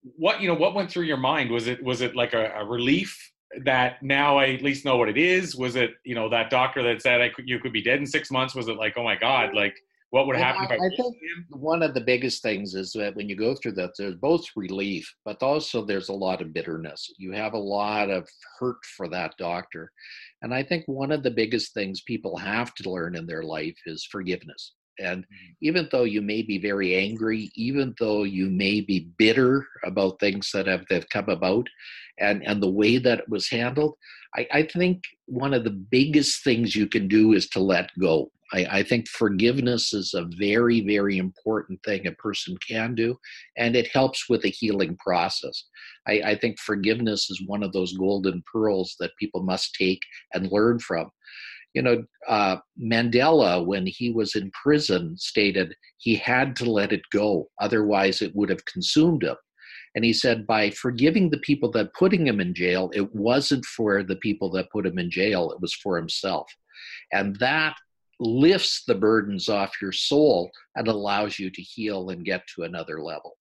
What 0.03 0.41
you 0.41 0.49
know 0.49 0.55
what 0.55 0.75
went 0.75 0.91
through 0.91 1.05
your 1.05 1.17
mind? 1.17 1.51
Was 1.51 1.67
it 1.67 1.83
was 1.83 2.01
it 2.01 2.15
like 2.15 2.33
a, 2.33 2.53
a, 2.57 2.65
relief 2.65 3.33
that 3.65 4.03
now 4.03 4.39
i 4.39 4.49
at 4.49 4.63
least 4.63 4.85
know 4.85 4.97
what 4.97 5.09
it 5.09 5.19
is? 5.19 5.57
Was 5.57 5.77
it 5.77 5.95
you 6.05 6.15
know 6.15 6.29
that 6.29 6.51
doctor 6.51 6.83
that 6.83 7.03
said 7.03 7.21
I 7.21 7.29
could, 7.29 7.49
you 7.49 7.59
could 7.59 7.73
be 7.73 7.83
dead 7.83 7.99
in 7.99 8.07
six 8.07 8.31
months? 8.31 8.55
Was 8.55 8.69
it 8.69 8.77
like 8.77 8.95
oh 8.97 9.05
my 9.05 9.17
god 9.17 9.55
like 9.55 9.77
what 10.11 10.29
would 10.29 10.37
happen 10.37 10.67
I, 10.71 10.75
I 10.75 10.97
think 10.97 11.17
one 11.51 11.83
of 11.83 11.93
the 11.93 12.01
biggest 12.01 12.41
things 12.41 12.75
is 12.75 12.93
that 12.93 13.17
when 13.17 13.29
you 13.29 13.35
go 13.35 13.57
through 13.57 13.73
that 13.73 13.91
there's 13.99 14.15
both 14.15 14.45
relief 14.55 15.13
but 15.25 15.43
also 15.43 15.85
there's 15.85 16.09
a 16.09 16.13
lot 16.13 16.41
of 16.41 16.53
bitterness. 16.53 17.13
You 17.19 17.33
have 17.33 17.55
a 17.55 17.59
lot 17.59 18.09
of 18.09 18.29
hurt 18.61 18.85
for 18.97 19.09
that 19.09 19.35
doctor. 19.39 19.91
And 20.43 20.55
i 20.55 20.63
think 20.63 20.85
one 20.87 21.11
of 21.11 21.25
the 21.25 21.31
biggest 21.31 21.75
things 21.75 22.03
people 22.03 22.37
have 22.37 22.73
to 22.77 22.91
learn 22.91 23.17
in 23.17 23.27
their 23.27 23.43
life 23.43 23.77
is 23.87 24.05
forgiveness 24.05 24.75
and 24.99 25.23
mm-hmm. 25.23 25.53
even 25.63 25.89
though 25.91 26.05
you 26.05 26.23
may 26.23 26.43
be 26.43 26.59
very 26.59 26.95
angry, 26.95 27.51
even 27.55 27.95
though 27.99 28.25
you 28.25 28.49
may 28.49 28.81
be 28.81 29.11
bitter 29.19 29.67
about 29.85 30.21
things 30.21 30.51
that 30.53 30.67
have, 30.67 30.85
that 30.89 30.95
have 30.95 31.11
come 31.11 31.29
about 31.29 31.67
and, 32.19 32.43
and 32.47 32.63
the 32.63 32.71
way 32.71 32.99
that 32.99 33.21
it 33.21 33.29
was 33.29 33.49
handled, 33.49 33.95
I, 34.37 34.47
I 34.53 34.63
think 34.63 35.03
one 35.27 35.55
of 35.55 35.65
the 35.65 35.71
biggest 35.71 36.45
things 36.45 36.75
you 36.75 36.87
can 36.87 37.09
do 37.09 37.33
is 37.33 37.49
to 37.51 37.61
let 37.61 37.91
go. 37.99 38.31
I, 38.53 38.67
I 38.71 38.83
think 38.85 39.09
forgiveness 39.09 39.93
is 39.93 40.15
a 40.15 40.29
very, 40.39 40.81
very 40.81 41.19
important 41.19 41.81
thing 41.85 42.07
a 42.07 42.13
person 42.13 42.57
can 42.69 42.95
do, 42.95 43.17
and 43.57 43.75
it 43.75 43.89
helps 43.89 44.29
with 44.29 44.43
the 44.43 44.51
healing 44.51 44.97
process. 44.99 45.65
I, 46.07 46.21
I 46.25 46.35
think 46.37 46.61
forgiveness 46.61 47.29
is 47.29 47.43
one 47.47 47.65
of 47.65 47.73
those 47.73 47.97
golden 47.97 48.45
pearls 48.51 48.95
that 49.01 49.17
people 49.19 49.43
must 49.43 49.75
take 49.75 50.01
and 50.33 50.53
learn 50.53 50.79
from 50.79 51.11
you 51.75 51.83
know, 51.83 52.05
uh, 52.29 52.57
Mandela, 52.83 53.65
when 53.65 53.87
he 53.87 54.11
was 54.11 54.35
in 54.35 54.51
prison, 54.51 55.17
stated 55.19 55.75
he 55.99 56.17
had 56.17 56.57
to 56.57 56.71
let 56.71 56.93
it 56.93 57.03
go, 57.13 57.49
otherwise, 57.61 58.23
it 58.23 58.35
would 58.35 58.49
have 58.49 58.65
consumed 58.65 59.23
him. 59.23 59.37
And 59.95 60.05
he 60.05 60.13
said, 60.13 60.47
by 60.47 60.71
forgiving 60.71 61.31
the 61.31 61.39
people 61.39 61.71
that 61.73 61.95
putting 61.95 62.27
him 62.27 62.41
in 62.41 62.55
jail, 62.55 62.91
it 62.95 63.15
wasn't 63.15 63.65
for 63.65 64.03
the 64.03 64.17
people 64.17 64.51
that 64.53 64.71
put 64.71 64.87
him 64.87 64.99
in 64.99 65.11
jail, 65.11 65.51
it 65.51 65.61
was 65.61 65.75
for 65.75 65.97
himself. 65.97 66.47
And 67.13 67.37
that 67.41 67.77
lifts 68.21 68.85
the 68.87 68.95
burdens 68.95 69.49
off 69.49 69.81
your 69.81 69.93
soul 69.93 70.51
and 70.77 70.89
allows 70.89 71.39
you 71.39 71.51
to 71.51 71.63
heal 71.63 72.11
and 72.11 72.25
get 72.25 72.43
to 72.55 72.65
another 72.65 73.01
level. 73.01 73.37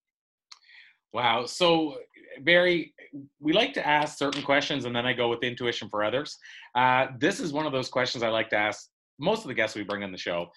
Wow. 1.13 1.46
So 1.46 1.98
Barry, 2.41 2.93
we 3.39 3.53
like 3.53 3.73
to 3.73 3.87
ask 3.87 4.17
certain 4.17 4.41
questions 4.41 4.85
and 4.85 4.95
then 4.95 5.05
I 5.05 5.13
go 5.13 5.29
with 5.29 5.43
intuition 5.43 5.89
for 5.89 6.03
others. 6.03 6.37
Uh, 6.75 7.07
this 7.19 7.39
is 7.39 7.53
one 7.53 7.65
of 7.65 7.71
those 7.71 7.89
questions 7.89 8.23
I 8.23 8.29
like 8.29 8.49
to 8.49 8.57
ask 8.57 8.89
most 9.19 9.43
of 9.43 9.47
the 9.47 9.53
guests 9.53 9.75
we 9.75 9.83
bring 9.83 10.03
on 10.03 10.11
the 10.11 10.17
show. 10.17 10.47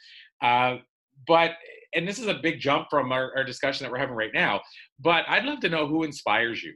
Uh, 0.42 0.76
but, 1.26 1.52
and 1.94 2.06
this 2.06 2.18
is 2.18 2.26
a 2.26 2.35
big 2.35 2.61
jump 2.61 2.88
from 2.90 3.12
our, 3.12 3.32
our 3.37 3.44
discussion 3.44 3.85
that 3.85 3.92
we're 3.92 3.99
having 3.99 4.14
right 4.14 4.35
now, 4.35 4.61
but 5.00 5.25
I'd 5.28 5.44
love 5.44 5.61
to 5.61 5.68
know 5.68 5.87
who 5.87 6.04
inspires 6.04 6.62
you. 6.62 6.75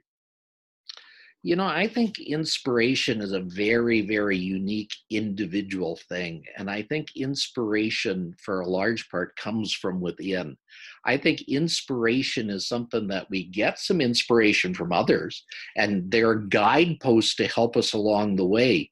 You 1.45 1.57
know, 1.57 1.67
I 1.67 1.89
think 1.89 2.21
inspiration 2.21 3.21
is 3.21 3.33
a 3.33 3.41
very, 3.41 4.03
very 4.03 4.39
unique 4.39 4.93
individual 5.11 5.99
thing. 6.09 6.45
And 6.57 6.71
I 6.71 6.83
think 6.83 7.17
inspiration, 7.17 8.37
for 8.41 8.61
a 8.61 8.69
large 8.69 9.09
part, 9.11 9.35
comes 9.35 9.73
from 9.73 10.01
within. 10.01 10.57
I 11.05 11.17
think 11.17 11.43
inspiration 11.49 12.49
is 12.49 12.69
something 12.69 13.09
that 13.09 13.29
we 13.29 13.47
get 13.47 13.81
some 13.81 14.01
inspiration 14.01 14.73
from 14.73 14.93
others, 14.93 15.45
and 15.77 16.09
they're 16.13 16.37
guideposts 16.37 17.35
to 17.37 17.49
help 17.49 17.77
us 17.77 17.93
along 17.93 18.37
the 18.37 18.47
way. 18.47 18.89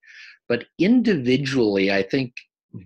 But 0.48 0.64
individually, 0.80 1.92
I 1.92 2.02
think 2.02 2.34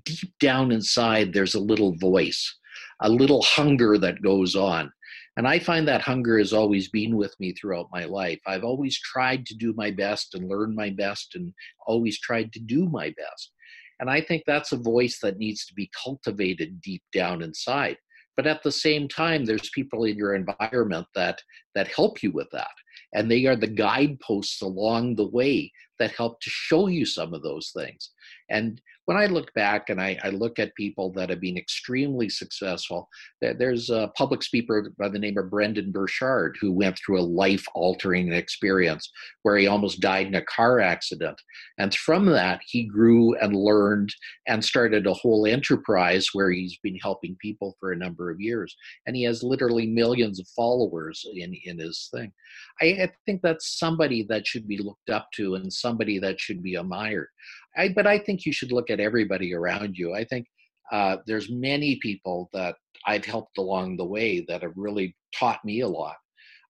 deep 0.04 0.34
down 0.40 0.72
inside, 0.72 1.32
there's 1.32 1.54
a 1.54 1.60
little 1.60 1.96
voice, 1.96 2.54
a 3.00 3.08
little 3.08 3.40
hunger 3.40 3.96
that 3.96 4.20
goes 4.20 4.56
on. 4.56 4.92
And 5.36 5.48
I 5.48 5.58
find 5.58 5.86
that 5.88 6.00
hunger 6.00 6.38
has 6.38 6.52
always 6.52 6.88
been 6.88 7.16
with 7.16 7.34
me 7.40 7.52
throughout 7.52 7.88
my 7.92 8.04
life. 8.04 8.40
I've 8.46 8.64
always 8.64 8.98
tried 9.00 9.46
to 9.46 9.56
do 9.56 9.74
my 9.76 9.90
best 9.90 10.34
and 10.34 10.48
learn 10.48 10.74
my 10.74 10.90
best 10.90 11.34
and 11.34 11.52
always 11.86 12.20
tried 12.20 12.52
to 12.52 12.60
do 12.60 12.88
my 12.88 13.08
best. 13.08 13.52
And 14.00 14.08
I 14.10 14.20
think 14.20 14.44
that's 14.46 14.72
a 14.72 14.76
voice 14.76 15.18
that 15.22 15.38
needs 15.38 15.66
to 15.66 15.74
be 15.74 15.90
cultivated 16.02 16.80
deep 16.80 17.02
down 17.12 17.42
inside. 17.42 17.96
But 18.36 18.46
at 18.46 18.62
the 18.62 18.72
same 18.72 19.08
time, 19.08 19.44
there's 19.44 19.70
people 19.70 20.04
in 20.04 20.16
your 20.16 20.34
environment 20.34 21.06
that 21.14 21.40
that 21.74 21.88
help 21.88 22.22
you 22.22 22.32
with 22.32 22.48
that. 22.52 22.70
And 23.12 23.30
they 23.30 23.46
are 23.46 23.56
the 23.56 23.68
guideposts 23.68 24.60
along 24.62 25.14
the 25.14 25.28
way 25.28 25.72
that 25.98 26.12
help 26.12 26.40
to 26.40 26.50
show 26.50 26.88
you 26.88 27.06
some 27.06 27.32
of 27.32 27.42
those 27.42 27.70
things. 27.74 28.10
And 28.50 28.80
when 29.06 29.16
I 29.16 29.26
look 29.26 29.52
back 29.54 29.90
and 29.90 30.00
I, 30.00 30.18
I, 30.22 30.30
look 30.30 30.58
at 30.58 30.74
people 30.74 31.12
that 31.12 31.28
have 31.28 31.40
been 31.40 31.58
extremely 31.58 32.28
successful, 32.28 33.08
there's 33.40 33.90
a 33.90 34.10
public 34.16 34.42
speaker 34.42 34.90
by 34.98 35.08
the 35.08 35.18
name 35.18 35.36
of 35.36 35.50
Brendon 35.50 35.92
Burchard 35.92 36.56
who 36.60 36.72
went 36.72 36.98
through 36.98 37.20
a 37.20 37.22
life 37.22 37.66
altering 37.74 38.32
experience 38.32 39.10
where 39.42 39.56
he 39.56 39.66
almost 39.66 40.00
died 40.00 40.26
in 40.26 40.34
a 40.34 40.42
car 40.42 40.80
accident. 40.80 41.40
And 41.78 41.94
from 41.94 42.26
that, 42.26 42.60
he 42.66 42.84
grew 42.84 43.36
and 43.36 43.54
learned 43.54 44.14
and 44.48 44.64
started 44.64 45.06
a 45.06 45.14
whole 45.14 45.46
enterprise 45.46 46.28
where 46.32 46.50
he's 46.50 46.78
been 46.82 46.96
helping 46.96 47.36
people 47.40 47.76
for 47.78 47.92
a 47.92 47.96
number 47.96 48.30
of 48.30 48.40
years. 48.40 48.74
And 49.06 49.14
he 49.14 49.24
has 49.24 49.42
literally 49.42 49.86
millions 49.86 50.40
of 50.40 50.48
followers 50.48 51.26
in, 51.34 51.54
in 51.64 51.78
his 51.78 52.08
thing. 52.14 52.32
I, 52.80 52.86
I 52.86 53.12
think 53.26 53.42
that's 53.42 53.78
somebody 53.78 54.24
that 54.28 54.46
should 54.46 54.66
be 54.66 54.78
looked 54.78 55.10
up 55.10 55.28
to 55.34 55.56
and 55.56 55.72
somebody 55.72 56.18
that 56.20 56.40
should 56.40 56.62
be 56.62 56.76
admired. 56.76 57.28
I, 57.76 57.88
but 57.88 58.06
I 58.06 58.18
think 58.18 58.46
you 58.46 58.52
should 58.52 58.72
look 58.72 58.90
at 58.90 59.00
everybody 59.00 59.54
around 59.54 59.96
you. 59.96 60.14
I 60.14 60.24
think 60.24 60.46
uh, 60.92 61.18
there's 61.26 61.50
many 61.50 61.96
people 61.96 62.50
that 62.52 62.76
I've 63.06 63.24
helped 63.24 63.58
along 63.58 63.96
the 63.96 64.04
way 64.04 64.44
that 64.48 64.62
have 64.62 64.72
really 64.76 65.16
taught 65.34 65.64
me 65.64 65.80
a 65.80 65.88
lot. 65.88 66.16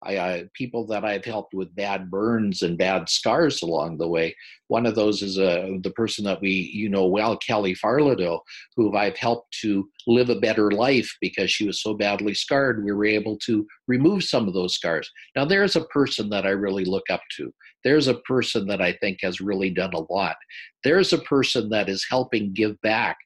I, 0.04 0.16
uh, 0.16 0.42
people 0.54 0.86
that 0.88 1.04
I've 1.04 1.24
helped 1.24 1.54
with 1.54 1.74
bad 1.74 2.10
burns 2.10 2.62
and 2.62 2.78
bad 2.78 3.08
scars 3.08 3.62
along 3.62 3.98
the 3.98 4.08
way. 4.08 4.34
One 4.68 4.86
of 4.86 4.94
those 4.94 5.22
is 5.22 5.38
uh, 5.38 5.68
the 5.82 5.90
person 5.90 6.24
that 6.24 6.40
we 6.40 6.50
you 6.50 6.88
know 6.88 7.06
well, 7.06 7.36
Kelly 7.36 7.74
Farlado, 7.74 8.40
who 8.76 8.96
I've 8.96 9.16
helped 9.16 9.56
to 9.62 9.88
live 10.06 10.30
a 10.30 10.40
better 10.40 10.70
life 10.70 11.10
because 11.20 11.50
she 11.50 11.66
was 11.66 11.82
so 11.82 11.94
badly 11.94 12.34
scarred. 12.34 12.84
We 12.84 12.92
were 12.92 13.06
able 13.06 13.38
to 13.46 13.66
remove 13.88 14.24
some 14.24 14.48
of 14.48 14.54
those 14.54 14.74
scars. 14.74 15.10
Now 15.36 15.44
there's 15.44 15.76
a 15.76 15.84
person 15.86 16.28
that 16.30 16.46
I 16.46 16.50
really 16.50 16.84
look 16.84 17.08
up 17.10 17.22
to. 17.36 17.52
There's 17.82 18.08
a 18.08 18.20
person 18.20 18.66
that 18.68 18.80
I 18.80 18.92
think 18.94 19.18
has 19.22 19.40
really 19.40 19.70
done 19.70 19.92
a 19.94 20.12
lot. 20.12 20.36
There's 20.82 21.12
a 21.12 21.18
person 21.18 21.68
that 21.70 21.88
is 21.88 22.06
helping 22.08 22.52
give 22.52 22.80
back 22.80 23.16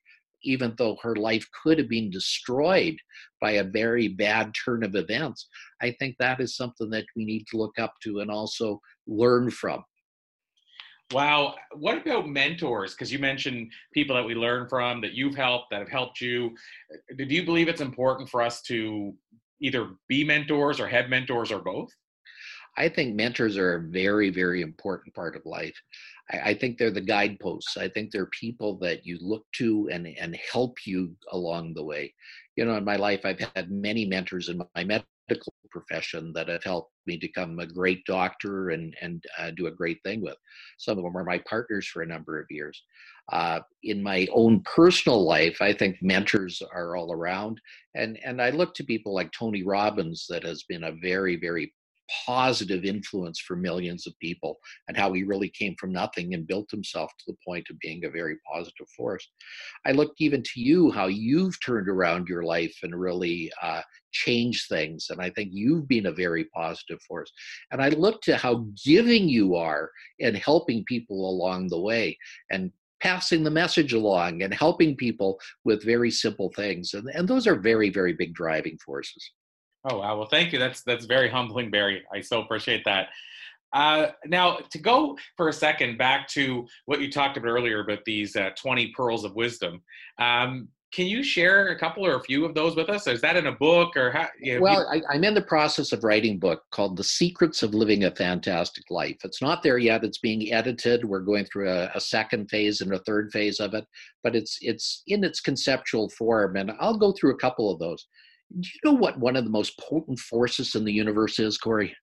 even 0.49 0.75
though 0.79 0.97
her 1.03 1.15
life 1.15 1.47
could 1.63 1.79
have 1.79 1.89
been 1.89 2.11
destroyed 2.11 2.97
by 3.41 3.53
a 3.53 3.65
very 3.65 4.09
bad 4.09 4.53
turn 4.65 4.83
of 4.83 4.97
events, 4.97 5.47
I 5.83 5.95
think 5.99 6.17
that 6.19 6.41
is 6.41 6.57
something 6.57 6.89
that 6.91 7.05
we 7.15 7.25
need 7.25 7.47
to 7.49 7.59
look 7.59 7.79
up 7.79 7.95
to 8.05 8.21
and 8.21 8.31
also 8.31 8.81
learn 9.07 9.51
from. 9.51 9.85
Wow. 11.13 11.55
What 11.73 12.07
about 12.07 12.29
mentors? 12.29 12.95
Because 12.95 13.13
you 13.13 13.19
mentioned 13.19 13.73
people 13.95 14.17
that 14.17 14.27
we 14.27 14.35
learn 14.35 14.69
from, 14.69 15.01
that 15.03 15.13
you've 15.13 15.37
helped, 15.37 15.67
that 15.71 15.81
have 15.81 15.89
helped 15.89 16.21
you. 16.21 16.55
Do 17.17 17.25
you 17.25 17.45
believe 17.45 17.69
it's 17.69 17.81
important 17.81 18.29
for 18.29 18.43
us 18.43 18.61
to 18.63 19.15
either 19.61 19.91
be 20.09 20.25
mentors 20.25 20.81
or 20.81 20.89
have 20.89 21.09
mentors 21.09 21.53
or 21.53 21.61
both? 21.61 21.91
I 22.77 22.89
think 22.89 23.17
mentors 23.17 23.57
are 23.57 23.75
a 23.75 23.91
very, 23.91 24.31
very 24.31 24.63
important 24.63 25.15
part 25.15 25.35
of 25.35 25.43
life. 25.45 25.75
I, 26.31 26.51
I, 26.51 26.55
think 26.55 26.79
they're 26.79 26.91
the 26.91 27.01
guideposts. 27.01 27.77
I 27.77 27.89
think 27.89 28.11
they're 28.11 28.27
people 28.27 28.79
that 28.79 29.07
you 29.07 29.19
look 29.21 29.45
to 29.57 29.89
and, 29.93 30.07
and 30.07 30.39
help 30.53 30.87
you 30.87 31.15
along 31.33 31.75
the 31.75 31.85
way. 31.85 32.15
You 32.57 32.65
know, 32.65 32.77
in 32.77 32.85
my 32.85 32.97
life, 32.97 33.21
I've 33.25 33.41
had 33.55 33.71
many 33.71 34.05
mentors 34.05 34.49
in 34.49 34.59
my 34.75 34.85
medical 34.85 35.53
profession 35.71 36.33
that 36.33 36.49
have 36.49 36.65
helped 36.65 36.93
me 37.07 37.17
become 37.17 37.59
a 37.59 37.67
great 37.67 38.05
doctor 38.07 38.71
and, 38.71 38.95
and 39.01 39.23
uh, 39.39 39.51
do 39.51 39.67
a 39.67 39.71
great 39.73 39.99
thing 40.05 40.21
with. 40.21 40.37
Some 40.79 40.99
of 40.99 41.05
them 41.05 41.17
are 41.17 41.25
my 41.25 41.39
partners 41.49 41.87
for 41.87 42.03
a 42.03 42.07
number 42.07 42.41
of 42.41 42.47
years. 42.51 42.83
Uh, 43.33 43.61
in 43.83 44.03
my 44.03 44.27
own 44.33 44.61
personal 44.63 45.23
life, 45.25 45.59
I 45.61 45.73
think 45.73 45.97
mentors 46.01 46.63
are 46.73 46.97
all 46.97 47.13
around. 47.13 47.61
And, 47.95 48.19
and 48.25 48.41
I 48.41 48.51
look 48.51 48.75
to 48.75 48.85
people 48.85 49.15
like 49.15 49.31
Tony 49.33 49.63
Robbins, 49.63 50.27
that 50.31 50.45
has 50.45 50.63
been 50.63 50.85
a 50.85 50.97
very, 51.03 51.37
very 51.37 51.75
positive 52.27 52.85
influence 52.85 53.41
for 53.41 53.57
millions 53.57 54.07
of 54.07 54.19
people 54.19 54.59
and 54.89 54.97
how 54.97 55.13
he 55.13 55.25
really 55.25 55.49
came 55.49 55.75
from 55.79 55.93
nothing 55.93 56.35
and 56.35 56.47
built 56.47 56.71
himself 56.71 57.11
to 57.19 57.25
the 57.27 57.37
point 57.47 57.67
of 57.71 57.79
being 57.79 58.05
a 58.05 58.11
very 58.11 58.37
positive 58.51 58.89
force. 58.97 59.29
I 59.87 59.93
look 59.93 60.15
even 60.19 60.43
to 60.43 60.61
you, 60.61 60.91
how 60.91 61.07
you've 61.07 61.57
turned 61.65 61.89
around 61.89 62.29
your 62.29 62.43
life 62.43 62.77
and 62.83 62.95
really 62.95 63.51
uh, 63.63 63.83
changed 64.13 64.69
things. 64.69 65.09
And 65.11 65.21
I 65.21 65.31
think 65.31 65.51
you've 65.53 65.89
been 65.89 66.07
a 66.07 66.13
very 66.13 66.45
positive 66.45 67.01
force. 67.03 67.33
And 67.71 67.83
I 67.83 67.91
look 67.91 68.23
to 68.23 68.37
how 68.37 68.67
giving 68.85 69.29
you 69.29 69.55
are 69.57 69.91
in 70.19 70.35
helping 70.35 70.85
people 70.85 71.31
along 71.31 71.69
the 71.69 71.81
way 71.81 72.17
and 72.51 72.73
passing 73.01 73.45
the 73.45 73.51
message 73.51 73.93
along 73.93 74.43
and 74.43 74.53
helping 74.53 74.97
people 74.97 75.39
with 75.65 75.85
very 75.85 76.11
simple 76.11 76.53
things. 76.57 76.95
And, 76.95 77.09
and 77.15 77.29
those 77.29 77.47
are 77.47 77.55
very, 77.55 77.91
very 77.91 78.13
big 78.13 78.35
driving 78.35 78.79
forces. 78.85 79.31
Oh 79.85 79.99
wow! 79.99 80.19
Well, 80.19 80.29
thank 80.29 80.53
you. 80.53 80.59
That's 80.59 80.83
that's 80.83 81.05
very 81.05 81.29
humbling, 81.29 81.71
Barry. 81.71 82.03
I 82.13 82.21
so 82.21 82.43
appreciate 82.43 82.85
that. 82.85 83.09
Uh, 83.73 84.09
now, 84.27 84.59
to 84.71 84.79
go 84.79 85.17
for 85.37 85.49
a 85.49 85.53
second 85.53 85.99
back 85.99 86.27
to 86.29 86.67
what 86.87 87.01
you 87.01 87.11
talked 87.11 87.37
about 87.37 87.49
earlier 87.49 87.81
about 87.81 88.05
these 88.07 88.35
uh, 88.35 88.49
20 88.57 88.93
pearls 88.97 89.25
of 89.25 89.35
wisdom, 89.35 89.83
um, 90.19 90.69
can 90.91 91.07
you 91.07 91.23
share 91.23 91.69
a 91.69 91.79
couple 91.79 92.07
or 92.07 92.17
a 92.17 92.23
few 92.23 92.47
of 92.47 92.55
those 92.55 92.75
with 92.75 92.89
us? 92.89 93.07
Is 93.07 93.21
that 93.21 93.37
in 93.37 93.47
a 93.47 93.53
book 93.53 93.95
or 93.95 94.11
how? 94.11 94.27
You 94.41 94.55
know, 94.55 94.63
well, 94.63 94.95
you... 94.95 95.03
I, 95.11 95.17
am 95.17 95.25
in 95.25 95.35
the 95.35 95.43
process 95.43 95.93
of 95.93 96.03
writing 96.03 96.37
a 96.37 96.39
book 96.39 96.63
called 96.71 96.97
"The 96.97 97.05
Secrets 97.05 97.63
of 97.63 97.75
Living 97.75 98.05
a 98.05 98.11
Fantastic 98.11 98.85
Life." 98.89 99.19
It's 99.23 99.43
not 99.43 99.63
there 99.63 99.77
yet; 99.77 100.03
it's 100.03 100.19
being 100.19 100.51
edited. 100.53 101.05
We're 101.05 101.21
going 101.21 101.45
through 101.45 101.71
a, 101.71 101.91
a 101.95 102.01
second 102.01 102.49
phase 102.49 102.81
and 102.81 102.95
a 102.95 103.01
third 103.01 103.31
phase 103.33 103.61
of 103.61 103.75
it, 103.75 103.85
but 104.25 104.35
it's 104.35 104.59
it's 104.63 105.03
in 105.07 105.25
its 105.25 105.41
conceptual 105.41 106.09
form, 106.09 106.57
and 106.57 106.73
I'll 106.81 106.99
go 106.99 107.13
through 107.13 107.35
a 107.35 107.39
couple 107.39 107.71
of 107.71 107.79
those. 107.79 108.07
Do 108.51 108.69
you 108.69 108.91
know 108.91 108.97
what 108.99 109.19
one 109.19 109.37
of 109.37 109.45
the 109.45 109.51
most 109.51 109.79
potent 109.79 110.19
forces 110.19 110.75
in 110.75 110.85
the 110.85 110.93
universe 110.93 111.39
is, 111.39 111.59
Corey? 111.59 111.95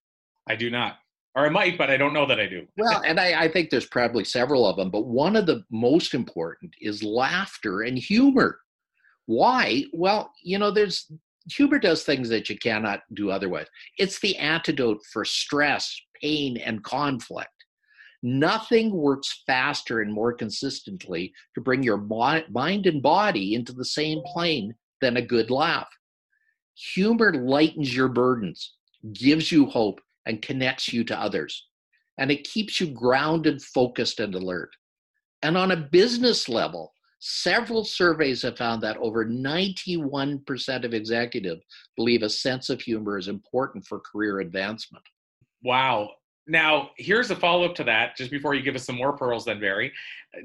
I 0.48 0.56
do 0.56 0.70
not. 0.70 0.98
Or 1.34 1.44
I 1.44 1.50
might, 1.50 1.76
but 1.76 1.90
I 1.90 1.98
don't 1.98 2.14
know 2.14 2.26
that 2.26 2.40
I 2.40 2.46
do. 2.46 2.66
well, 2.78 3.02
and 3.06 3.20
I, 3.20 3.42
I 3.42 3.48
think 3.48 3.68
there's 3.68 3.86
probably 3.86 4.24
several 4.24 4.66
of 4.66 4.76
them, 4.76 4.90
but 4.90 5.06
one 5.06 5.36
of 5.36 5.46
the 5.46 5.64
most 5.70 6.14
important 6.14 6.72
is 6.80 7.02
laughter 7.02 7.82
and 7.82 7.98
humor. 7.98 8.60
Why? 9.26 9.84
Well, 9.92 10.32
you 10.42 10.58
know, 10.58 10.70
there's 10.70 11.10
humor 11.50 11.78
does 11.78 12.04
things 12.04 12.28
that 12.28 12.48
you 12.48 12.58
cannot 12.58 13.02
do 13.14 13.30
otherwise. 13.30 13.66
It's 13.98 14.20
the 14.20 14.36
antidote 14.36 15.00
for 15.12 15.24
stress, 15.24 15.94
pain, 16.20 16.56
and 16.56 16.82
conflict. 16.82 17.50
Nothing 18.22 18.92
works 18.92 19.42
faster 19.46 20.00
and 20.00 20.12
more 20.12 20.32
consistently 20.32 21.32
to 21.54 21.60
bring 21.60 21.82
your 21.82 21.98
mind 21.98 22.86
and 22.86 23.02
body 23.02 23.54
into 23.54 23.72
the 23.72 23.84
same 23.84 24.22
plane 24.24 24.74
than 25.00 25.18
a 25.18 25.22
good 25.22 25.50
laugh. 25.50 25.88
Humor 26.76 27.32
lightens 27.32 27.94
your 27.94 28.08
burdens, 28.08 28.74
gives 29.12 29.50
you 29.50 29.66
hope, 29.66 30.00
and 30.26 30.42
connects 30.42 30.92
you 30.92 31.04
to 31.04 31.18
others. 31.18 31.66
And 32.18 32.30
it 32.30 32.44
keeps 32.44 32.80
you 32.80 32.88
grounded, 32.88 33.62
focused, 33.62 34.20
and 34.20 34.34
alert. 34.34 34.70
And 35.42 35.56
on 35.56 35.70
a 35.70 35.76
business 35.76 36.48
level, 36.48 36.92
several 37.20 37.84
surveys 37.84 38.42
have 38.42 38.58
found 38.58 38.82
that 38.82 38.96
over 38.98 39.24
91% 39.24 40.84
of 40.84 40.94
executives 40.94 41.62
believe 41.96 42.22
a 42.22 42.28
sense 42.28 42.68
of 42.68 42.80
humor 42.80 43.18
is 43.18 43.28
important 43.28 43.86
for 43.86 44.00
career 44.00 44.40
advancement. 44.40 45.04
Wow. 45.62 46.10
Now, 46.46 46.90
here's 46.96 47.30
a 47.30 47.36
follow 47.36 47.64
up 47.64 47.74
to 47.76 47.84
that, 47.84 48.16
just 48.16 48.30
before 48.30 48.54
you 48.54 48.62
give 48.62 48.76
us 48.76 48.84
some 48.84 48.96
more 48.96 49.16
pearls, 49.16 49.46
then, 49.46 49.60
Barry. 49.60 49.92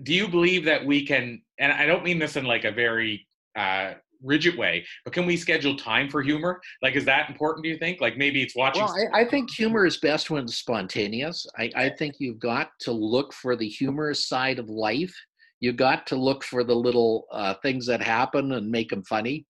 Do 0.04 0.14
you 0.14 0.28
believe 0.28 0.66
that 0.66 0.86
we 0.86 1.06
can, 1.06 1.42
and 1.60 1.72
I 1.72 1.86
don't 1.86 2.04
mean 2.04 2.20
this 2.20 2.38
in 2.38 2.46
like 2.46 2.64
a 2.64 2.72
very 2.72 3.28
uh, 3.56 3.94
rigid 4.24 4.58
way, 4.58 4.86
but 5.04 5.14
can 5.14 5.26
we 5.26 5.38
schedule 5.38 5.76
time 5.76 6.10
for 6.10 6.22
humor? 6.22 6.62
Like, 6.82 6.96
is 6.96 7.06
that 7.06 7.30
important? 7.30 7.64
Do 7.64 7.70
you 7.70 7.78
think? 7.78 8.02
Like, 8.02 8.18
maybe 8.18 8.42
it's 8.42 8.56
watching. 8.56 8.84
Well, 8.84 8.96
I, 9.14 9.22
I 9.22 9.26
think 9.26 9.50
humor 9.50 9.86
is 9.86 9.98
best 9.98 10.30
when 10.30 10.44
it's 10.44 10.56
spontaneous. 10.56 11.46
I, 11.58 11.72
I 11.76 11.90
think 11.90 12.16
you've 12.20 12.40
got 12.40 12.70
to 12.82 12.92
look 12.92 13.34
for 13.34 13.56
the 13.56 13.68
humorous 13.68 14.28
side 14.28 14.60
of 14.60 14.70
life. 14.70 15.14
You've 15.60 15.78
got 15.78 16.08
to 16.08 16.16
look 16.16 16.44
for 16.44 16.64
the 16.64 16.76
little 16.76 17.28
uh, 17.32 17.54
things 17.62 17.86
that 17.86 18.02
happen 18.02 18.52
and 18.54 18.70
make 18.70 18.90
them 18.90 19.04
funny. 19.04 19.46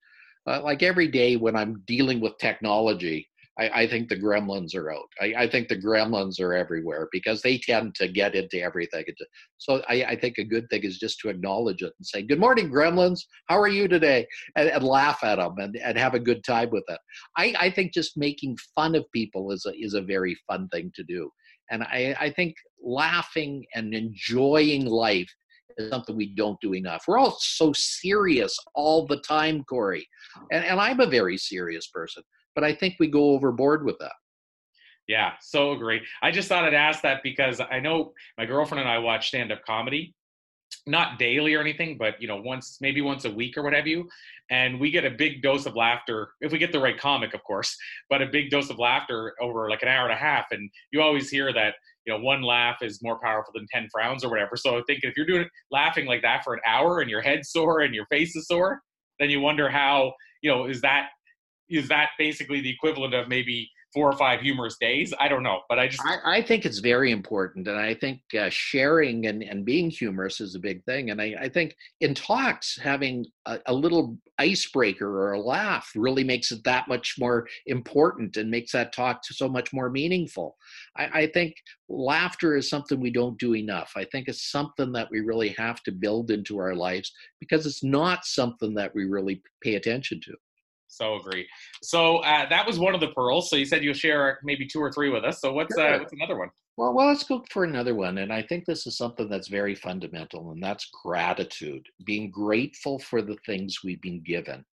Uh, 0.47 0.61
like 0.61 0.83
every 0.83 1.07
day 1.07 1.37
when 1.37 1.55
I'm 1.55 1.81
dealing 1.85 2.19
with 2.19 2.37
technology, 2.37 3.29
I, 3.59 3.81
I 3.81 3.87
think 3.87 4.07
the 4.07 4.19
gremlins 4.19 4.75
are 4.75 4.91
out. 4.91 5.09
I, 5.21 5.33
I, 5.39 5.49
think 5.49 5.67
the 5.67 5.77
gremlins 5.77 6.39
are 6.39 6.53
everywhere 6.53 7.09
because 7.11 7.41
they 7.41 7.57
tend 7.57 7.95
to 7.95 8.07
get 8.07 8.33
into 8.33 8.61
everything. 8.61 9.03
So 9.57 9.83
I, 9.89 10.03
I, 10.03 10.15
think 10.15 10.37
a 10.37 10.43
good 10.43 10.69
thing 10.69 10.83
is 10.83 10.97
just 10.97 11.19
to 11.19 11.29
acknowledge 11.29 11.81
it 11.81 11.93
and 11.97 12.05
say, 12.05 12.21
Good 12.21 12.39
morning, 12.39 12.71
gremlins. 12.71 13.19
How 13.47 13.59
are 13.59 13.67
you 13.67 13.87
today? 13.87 14.25
And, 14.55 14.69
and 14.69 14.83
laugh 14.83 15.23
at 15.23 15.35
them 15.35 15.55
and, 15.57 15.75
and 15.75 15.97
have 15.97 16.13
a 16.13 16.19
good 16.19 16.43
time 16.45 16.69
with 16.71 16.85
it. 16.87 16.99
I, 17.37 17.69
think 17.69 17.93
just 17.93 18.17
making 18.17 18.57
fun 18.73 18.95
of 18.95 19.05
people 19.11 19.51
is 19.51 19.65
a, 19.65 19.73
is 19.77 19.95
a 19.95 20.01
very 20.01 20.35
fun 20.47 20.69
thing 20.69 20.91
to 20.95 21.03
do. 21.03 21.29
And 21.69 21.83
I, 21.83 22.33
think 22.35 22.55
laughing 22.81 23.65
and 23.75 23.93
enjoying 23.93 24.85
life 24.85 25.29
is 25.77 25.89
something 25.89 26.15
we 26.15 26.33
don't 26.35 26.59
do 26.61 26.73
enough. 26.73 27.03
We're 27.07 27.19
all 27.19 27.37
so 27.39 27.73
serious 27.73 28.57
all 28.75 29.05
the 29.07 29.19
time, 29.21 29.63
Corey. 29.65 30.07
And, 30.51 30.63
and 30.65 30.79
I'm 30.79 31.01
a 31.01 31.05
very 31.05 31.37
serious 31.37 31.87
person 31.87 32.23
but 32.55 32.63
I 32.63 32.73
think 32.73 32.95
we 32.99 33.07
go 33.07 33.31
overboard 33.31 33.85
with 33.85 33.97
that. 33.99 34.13
Yeah, 35.07 35.33
so 35.41 35.71
agree. 35.73 36.01
I 36.21 36.31
just 36.31 36.47
thought 36.47 36.63
I'd 36.63 36.73
ask 36.73 37.01
that 37.01 37.21
because 37.23 37.59
I 37.59 37.79
know 37.79 38.13
my 38.37 38.45
girlfriend 38.45 38.81
and 38.81 38.89
I 38.89 38.99
watch 38.99 39.27
stand 39.27 39.51
up 39.51 39.65
comedy, 39.65 40.15
not 40.87 41.19
daily 41.19 41.53
or 41.53 41.61
anything, 41.61 41.97
but 41.97 42.21
you 42.21 42.27
know, 42.27 42.37
once 42.37 42.77
maybe 42.81 43.01
once 43.01 43.25
a 43.25 43.31
week 43.31 43.57
or 43.57 43.63
what 43.63 43.73
have 43.73 43.87
you. 43.87 44.07
And 44.49 44.79
we 44.79 44.91
get 44.91 45.05
a 45.05 45.09
big 45.09 45.41
dose 45.41 45.65
of 45.65 45.75
laughter 45.75 46.29
if 46.39 46.51
we 46.51 46.59
get 46.59 46.71
the 46.71 46.79
right 46.79 46.97
comic, 46.97 47.33
of 47.33 47.43
course, 47.43 47.75
but 48.09 48.21
a 48.21 48.27
big 48.27 48.49
dose 48.51 48.69
of 48.69 48.79
laughter 48.79 49.33
over 49.41 49.69
like 49.69 49.81
an 49.81 49.89
hour 49.89 50.03
and 50.03 50.13
a 50.13 50.17
half. 50.17 50.45
And 50.51 50.69
you 50.91 51.01
always 51.01 51.29
hear 51.29 51.51
that 51.53 51.75
you 52.05 52.13
know 52.13 52.19
one 52.19 52.41
laugh 52.41 52.77
is 52.81 53.03
more 53.03 53.19
powerful 53.19 53.53
than 53.53 53.67
10 53.71 53.89
frowns 53.91 54.23
or 54.23 54.29
whatever 54.29 54.55
so 54.55 54.77
i 54.77 54.81
think 54.87 55.01
if 55.03 55.15
you're 55.15 55.25
doing 55.25 55.47
laughing 55.69 56.05
like 56.05 56.21
that 56.21 56.43
for 56.43 56.53
an 56.53 56.59
hour 56.65 56.99
and 56.99 57.09
your 57.09 57.21
head's 57.21 57.49
sore 57.51 57.81
and 57.81 57.93
your 57.93 58.05
face 58.07 58.35
is 58.35 58.47
sore 58.47 58.81
then 59.19 59.29
you 59.29 59.39
wonder 59.39 59.69
how 59.69 60.13
you 60.41 60.49
know 60.49 60.65
is 60.65 60.81
that 60.81 61.09
is 61.71 61.87
that 61.89 62.09
basically 62.17 62.61
the 62.61 62.69
equivalent 62.69 63.13
of 63.13 63.27
maybe 63.27 63.69
four 63.93 64.09
or 64.09 64.17
five 64.17 64.41
humorous 64.41 64.77
days? 64.79 65.13
I 65.19 65.27
don't 65.27 65.43
know, 65.43 65.61
but 65.69 65.79
I 65.79 65.87
just 65.87 66.01
I, 66.05 66.37
I 66.37 66.41
think 66.41 66.65
it's 66.65 66.79
very 66.79 67.11
important, 67.11 67.67
and 67.67 67.77
I 67.77 67.93
think 67.93 68.21
uh, 68.37 68.49
sharing 68.49 69.27
and, 69.27 69.43
and 69.43 69.65
being 69.65 69.89
humorous 69.89 70.39
is 70.39 70.55
a 70.55 70.59
big 70.59 70.83
thing. 70.85 71.09
And 71.09 71.21
I, 71.21 71.35
I 71.41 71.49
think 71.49 71.75
in 71.99 72.13
talks, 72.13 72.77
having 72.81 73.25
a, 73.45 73.59
a, 73.65 73.73
little 73.73 74.17
icebreaker 74.37 75.07
or 75.07 75.33
a 75.33 75.39
laugh 75.39 75.91
really 75.95 76.23
makes 76.23 76.51
it 76.51 76.63
that 76.63 76.87
much 76.87 77.15
more 77.19 77.47
important 77.65 78.37
and 78.37 78.49
makes 78.49 78.71
that 78.71 78.93
talk 78.93 79.21
so 79.23 79.47
much 79.47 79.73
more 79.73 79.89
meaningful. 79.89 80.57
I, 80.97 81.21
I 81.21 81.27
think 81.27 81.55
laughter 81.89 82.55
is 82.55 82.69
something 82.69 82.99
we 82.99 83.11
don't 83.11 83.39
do 83.39 83.55
enough. 83.55 83.91
I 83.95 84.05
think 84.05 84.27
it's 84.27 84.51
something 84.51 84.91
that 84.93 85.09
we 85.11 85.19
really 85.19 85.49
have 85.57 85.81
to 85.83 85.91
build 85.91 86.31
into 86.31 86.59
our 86.59 86.75
lives 86.75 87.11
because 87.39 87.65
it's 87.65 87.83
not 87.83 88.25
something 88.25 88.73
that 88.75 88.93
we 88.95 89.05
really 89.05 89.41
pay 89.61 89.75
attention 89.75 90.21
to. 90.25 90.33
So 90.91 91.15
agree. 91.15 91.47
So 91.81 92.17
uh, 92.17 92.47
that 92.49 92.67
was 92.67 92.77
one 92.77 92.93
of 92.93 93.01
the 93.01 93.09
pearls. 93.09 93.49
So 93.49 93.55
you 93.55 93.65
said 93.65 93.83
you'll 93.83 93.93
share 93.93 94.39
maybe 94.43 94.67
two 94.67 94.79
or 94.79 94.91
three 94.91 95.09
with 95.09 95.23
us. 95.23 95.39
So 95.41 95.53
what's 95.53 95.75
uh, 95.77 95.81
sure. 95.81 95.95
uh, 95.95 95.99
what's 95.99 96.13
another 96.13 96.37
one? 96.37 96.49
Well, 96.77 96.93
well, 96.93 97.07
let's 97.07 97.23
go 97.23 97.43
for 97.49 97.63
another 97.63 97.95
one. 97.95 98.19
And 98.19 98.31
I 98.31 98.41
think 98.41 98.65
this 98.65 98.87
is 98.87 98.97
something 98.97 99.29
that's 99.29 99.47
very 99.47 99.75
fundamental, 99.75 100.51
and 100.51 100.61
that's 100.61 100.89
gratitude. 101.03 101.85
Being 102.05 102.29
grateful 102.29 102.99
for 102.99 103.21
the 103.21 103.37
things 103.45 103.79
we've 103.83 104.01
been 104.01 104.21
given. 104.21 104.65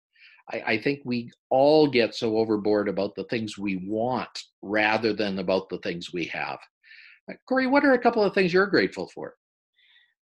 I, 0.51 0.63
I 0.65 0.81
think 0.81 1.01
we 1.03 1.31
all 1.49 1.87
get 1.87 2.15
so 2.15 2.37
overboard 2.37 2.87
about 2.87 3.15
the 3.15 3.25
things 3.25 3.57
we 3.57 3.77
want 3.87 4.29
rather 4.61 5.13
than 5.13 5.39
about 5.39 5.69
the 5.69 5.79
things 5.79 6.13
we 6.13 6.25
have. 6.25 6.59
Uh, 7.29 7.35
Corey, 7.47 7.67
what 7.67 7.85
are 7.85 7.93
a 7.93 7.99
couple 7.99 8.23
of 8.23 8.33
things 8.33 8.53
you're 8.53 8.67
grateful 8.67 9.09
for? 9.13 9.35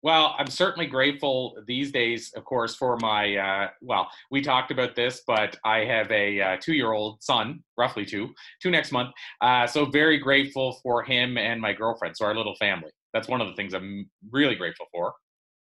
Well, 0.05 0.37
I'm 0.39 0.49
certainly 0.49 0.87
grateful 0.87 1.57
these 1.67 1.91
days, 1.91 2.31
of 2.37 2.45
course, 2.45 2.77
for 2.77 2.99
my. 2.99 3.37
Uh, 3.37 3.69
well, 3.81 4.07
we 4.31 4.43
talked 4.43 4.71
about 4.71 4.95
this, 4.95 5.23
but 5.27 5.57
I 5.65 5.79
have 5.79 6.11
a 6.11 6.43
uh, 6.43 6.57
two-year-old 6.61 7.23
son, 7.23 7.65
roughly 7.79 8.05
two, 8.05 8.35
two 8.61 8.71
next 8.71 8.93
month. 8.93 9.13
Uh, 9.41 9.67
so 9.67 9.87
very 9.87 10.19
grateful 10.19 10.79
for 10.83 11.03
him 11.03 11.39
and 11.39 11.59
my 11.59 11.73
girlfriend, 11.73 12.19
so 12.19 12.27
our 12.27 12.35
little 12.35 12.55
family. 12.57 12.91
That's 13.15 13.29
one 13.29 13.41
of 13.41 13.49
the 13.49 13.55
things 13.55 13.73
I'm 13.73 14.11
really 14.31 14.57
grateful 14.57 14.85
for. 14.93 15.15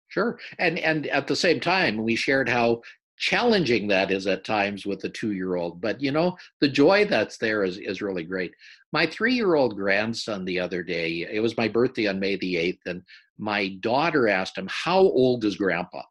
Sure, 0.08 0.40
and 0.58 0.80
and 0.80 1.06
at 1.08 1.28
the 1.28 1.36
same 1.36 1.60
time, 1.60 2.02
we 2.02 2.16
shared 2.16 2.50
how 2.50 2.82
challenging 3.20 3.88
that 3.88 4.10
is 4.10 4.26
at 4.26 4.44
times 4.44 4.84
with 4.84 5.04
a 5.04 5.10
two-year-old. 5.10 5.80
But 5.80 6.02
you 6.02 6.12
know, 6.12 6.36
the 6.60 6.70
joy 6.70 7.06
that's 7.06 7.38
there 7.38 7.64
is 7.64 7.78
is 7.78 8.02
really 8.02 8.24
great. 8.24 8.52
My 8.94 9.06
three-year-old 9.06 9.76
grandson 9.76 10.44
the 10.44 10.60
other 10.60 10.82
day, 10.82 11.28
it 11.32 11.40
was 11.40 11.56
my 11.56 11.68
birthday 11.68 12.08
on 12.08 12.20
May 12.20 12.36
the 12.36 12.58
eighth, 12.58 12.82
and 12.88 13.04
my 13.38 13.70
daughter 13.80 14.28
asked 14.28 14.58
him, 14.58 14.68
How 14.70 15.00
old 15.00 15.46
is 15.46 15.58
grandpa? 15.58 16.02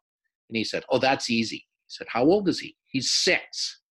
And 0.49 0.57
he 0.57 0.63
said, 0.63 0.83
Oh, 0.89 0.99
that's 0.99 1.29
easy. 1.29 1.57
He 1.57 1.89
said, 1.89 2.07
How 2.09 2.23
old 2.23 2.47
is 2.49 2.59
he? 2.59 2.75
He's 2.87 3.11
six. 3.11 3.81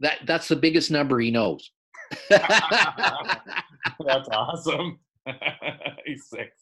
That, 0.00 0.18
that's 0.26 0.48
the 0.48 0.56
biggest 0.56 0.90
number 0.90 1.20
he 1.20 1.30
knows. 1.30 1.70
that's 2.30 4.28
awesome. 4.32 4.98
He's 6.06 6.26
six. 6.28 6.56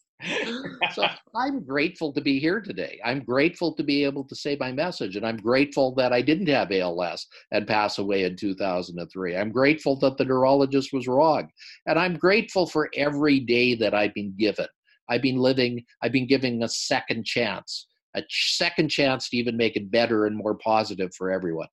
so 0.94 1.06
I'm 1.36 1.64
grateful 1.64 2.12
to 2.12 2.20
be 2.20 2.40
here 2.40 2.60
today. 2.60 2.98
I'm 3.04 3.20
grateful 3.20 3.72
to 3.74 3.84
be 3.84 4.04
able 4.04 4.24
to 4.24 4.34
say 4.34 4.56
my 4.58 4.72
message, 4.72 5.14
and 5.14 5.24
I'm 5.24 5.36
grateful 5.36 5.94
that 5.94 6.12
I 6.12 6.22
didn't 6.22 6.48
have 6.48 6.72
ALS 6.72 7.26
and 7.52 7.68
pass 7.68 7.98
away 7.98 8.24
in 8.24 8.34
2003. 8.34 9.36
I'm 9.36 9.52
grateful 9.52 9.96
that 10.00 10.16
the 10.16 10.24
neurologist 10.24 10.92
was 10.92 11.06
wrong, 11.06 11.48
and 11.86 11.98
I'm 11.98 12.16
grateful 12.16 12.66
for 12.66 12.90
every 12.96 13.38
day 13.38 13.76
that 13.76 13.94
I've 13.94 14.14
been 14.14 14.34
given. 14.36 14.66
I've 15.08 15.22
been 15.22 15.36
living, 15.36 15.84
I've 16.02 16.12
been 16.12 16.26
giving 16.26 16.62
a 16.62 16.68
second 16.68 17.24
chance, 17.24 17.86
a 18.16 18.22
second 18.28 18.88
chance 18.88 19.28
to 19.30 19.36
even 19.36 19.56
make 19.56 19.76
it 19.76 19.90
better 19.90 20.26
and 20.26 20.36
more 20.36 20.54
positive 20.54 21.14
for 21.14 21.30
everyone. 21.30 21.68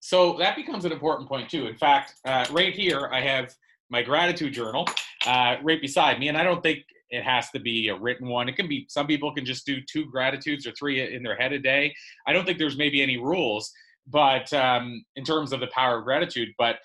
So 0.00 0.36
that 0.38 0.56
becomes 0.56 0.84
an 0.84 0.92
important 0.92 1.28
point 1.28 1.48
too. 1.48 1.66
In 1.66 1.76
fact, 1.76 2.14
uh, 2.24 2.46
right 2.50 2.74
here, 2.74 3.08
I 3.12 3.20
have 3.20 3.54
my 3.90 4.02
gratitude 4.02 4.52
journal 4.52 4.86
uh, 5.26 5.56
right 5.62 5.80
beside 5.80 6.18
me, 6.20 6.28
and 6.28 6.36
I 6.36 6.44
don't 6.44 6.62
think 6.62 6.84
it 7.10 7.22
has 7.22 7.50
to 7.50 7.60
be 7.60 7.88
a 7.88 7.96
written 7.96 8.28
one. 8.28 8.48
It 8.48 8.56
can 8.56 8.68
be 8.68 8.86
some 8.88 9.06
people 9.06 9.32
can 9.32 9.44
just 9.44 9.64
do 9.64 9.78
two 9.90 10.06
gratitudes 10.06 10.66
or 10.66 10.72
three 10.72 11.14
in 11.14 11.22
their 11.22 11.36
head 11.36 11.52
a 11.52 11.58
day. 11.58 11.94
I 12.26 12.32
don't 12.32 12.44
think 12.44 12.58
there's 12.58 12.76
maybe 12.76 13.02
any 13.02 13.16
rules, 13.16 13.72
but 14.06 14.52
um, 14.52 15.04
in 15.14 15.24
terms 15.24 15.52
of 15.52 15.60
the 15.60 15.68
power 15.68 15.98
of 15.98 16.04
gratitude. 16.04 16.48
But 16.58 16.76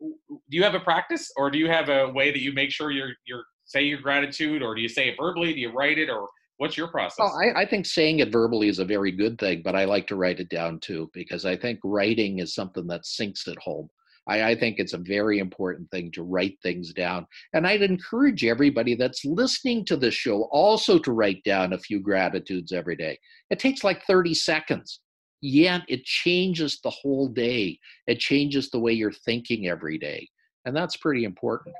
do 0.00 0.56
you 0.56 0.62
have 0.62 0.74
a 0.74 0.80
practice, 0.80 1.30
or 1.36 1.50
do 1.50 1.58
you 1.58 1.68
have 1.68 1.88
a 1.88 2.08
way 2.08 2.30
that 2.30 2.40
you 2.40 2.52
make 2.52 2.70
sure 2.70 2.90
you're 2.90 3.12
you're 3.26 3.44
say 3.70 3.82
your 3.82 4.00
gratitude, 4.00 4.62
or 4.62 4.74
do 4.74 4.80
you 4.80 4.88
say 4.88 5.08
it 5.08 5.16
verbally? 5.18 5.52
Do 5.52 5.60
you 5.60 5.70
write 5.72 5.98
it, 5.98 6.10
or 6.10 6.28
what's 6.56 6.76
your 6.76 6.88
process? 6.88 7.18
Well, 7.18 7.40
I, 7.40 7.62
I, 7.62 7.66
think 7.66 7.86
saying 7.86 8.18
it 8.18 8.32
verbally 8.32 8.68
is 8.68 8.78
a 8.78 8.84
very 8.84 9.12
good 9.12 9.38
thing, 9.38 9.62
but 9.62 9.76
I 9.76 9.84
like 9.84 10.06
to 10.08 10.16
write 10.16 10.40
it 10.40 10.48
down 10.48 10.80
too 10.80 11.10
because 11.14 11.44
I 11.44 11.56
think 11.56 11.78
writing 11.84 12.40
is 12.40 12.54
something 12.54 12.86
that 12.88 13.06
sinks 13.06 13.46
at 13.46 13.58
home. 13.58 13.88
I, 14.26 14.50
I 14.50 14.54
think 14.54 14.78
it's 14.78 14.92
a 14.92 14.98
very 14.98 15.38
important 15.38 15.90
thing 15.90 16.10
to 16.12 16.22
write 16.22 16.58
things 16.62 16.92
down. 16.92 17.26
And 17.52 17.66
I'd 17.66 17.82
encourage 17.82 18.44
everybody 18.44 18.94
that's 18.94 19.24
listening 19.24 19.84
to 19.86 19.96
this 19.96 20.14
show 20.14 20.42
also 20.52 20.98
to 20.98 21.12
write 21.12 21.42
down 21.44 21.72
a 21.72 21.78
few 21.78 22.00
gratitudes 22.00 22.72
every 22.72 22.96
day. 22.96 23.18
It 23.50 23.58
takes 23.58 23.84
like 23.84 24.04
30 24.06 24.34
seconds 24.34 25.00
yet 25.40 25.82
it 25.88 26.04
changes 26.04 26.80
the 26.82 26.90
whole 26.90 27.28
day. 27.28 27.78
It 28.06 28.18
changes 28.18 28.70
the 28.70 28.78
way 28.78 28.92
you're 28.92 29.12
thinking 29.12 29.68
every 29.68 29.98
day. 29.98 30.28
And 30.64 30.76
that's 30.76 30.96
pretty 30.96 31.24
important. 31.24 31.74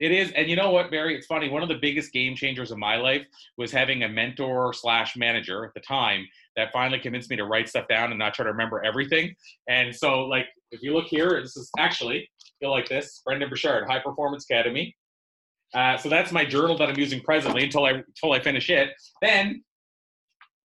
It 0.00 0.12
is, 0.12 0.32
and 0.32 0.48
you 0.48 0.56
know 0.56 0.70
what, 0.70 0.90
Barry? 0.90 1.14
It's 1.14 1.26
funny. 1.26 1.50
One 1.50 1.62
of 1.62 1.68
the 1.68 1.78
biggest 1.78 2.12
game 2.12 2.34
changers 2.34 2.70
of 2.70 2.78
my 2.78 2.96
life 2.96 3.26
was 3.58 3.70
having 3.70 4.02
a 4.02 4.08
mentor 4.08 4.72
slash 4.72 5.14
manager 5.14 5.64
at 5.64 5.74
the 5.74 5.80
time 5.80 6.26
that 6.56 6.72
finally 6.72 6.98
convinced 6.98 7.28
me 7.28 7.36
to 7.36 7.44
write 7.44 7.68
stuff 7.68 7.86
down 7.86 8.10
and 8.10 8.18
not 8.18 8.32
try 8.32 8.44
to 8.44 8.50
remember 8.50 8.82
everything. 8.82 9.34
And 9.68 9.94
so, 9.94 10.22
like, 10.22 10.46
if 10.70 10.82
you 10.82 10.94
look 10.94 11.06
here, 11.06 11.40
this 11.42 11.56
is 11.56 11.70
actually 11.78 12.30
feel 12.60 12.70
like 12.70 12.88
this: 12.88 13.20
Brendon 13.26 13.50
Burchard, 13.50 13.86
High 13.88 14.00
Performance 14.00 14.46
Academy. 14.48 14.96
Uh, 15.74 15.98
so 15.98 16.08
that's 16.08 16.32
my 16.32 16.44
journal 16.44 16.78
that 16.78 16.88
I'm 16.88 16.98
using 16.98 17.20
presently 17.20 17.64
until 17.64 17.84
I 17.84 17.90
until 17.90 18.32
I 18.32 18.40
finish 18.40 18.70
it. 18.70 18.90
Then 19.20 19.62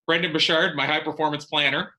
Brendon 0.06 0.32
Burchard, 0.32 0.76
my 0.76 0.86
high 0.86 1.00
performance 1.00 1.44
planner 1.44 1.92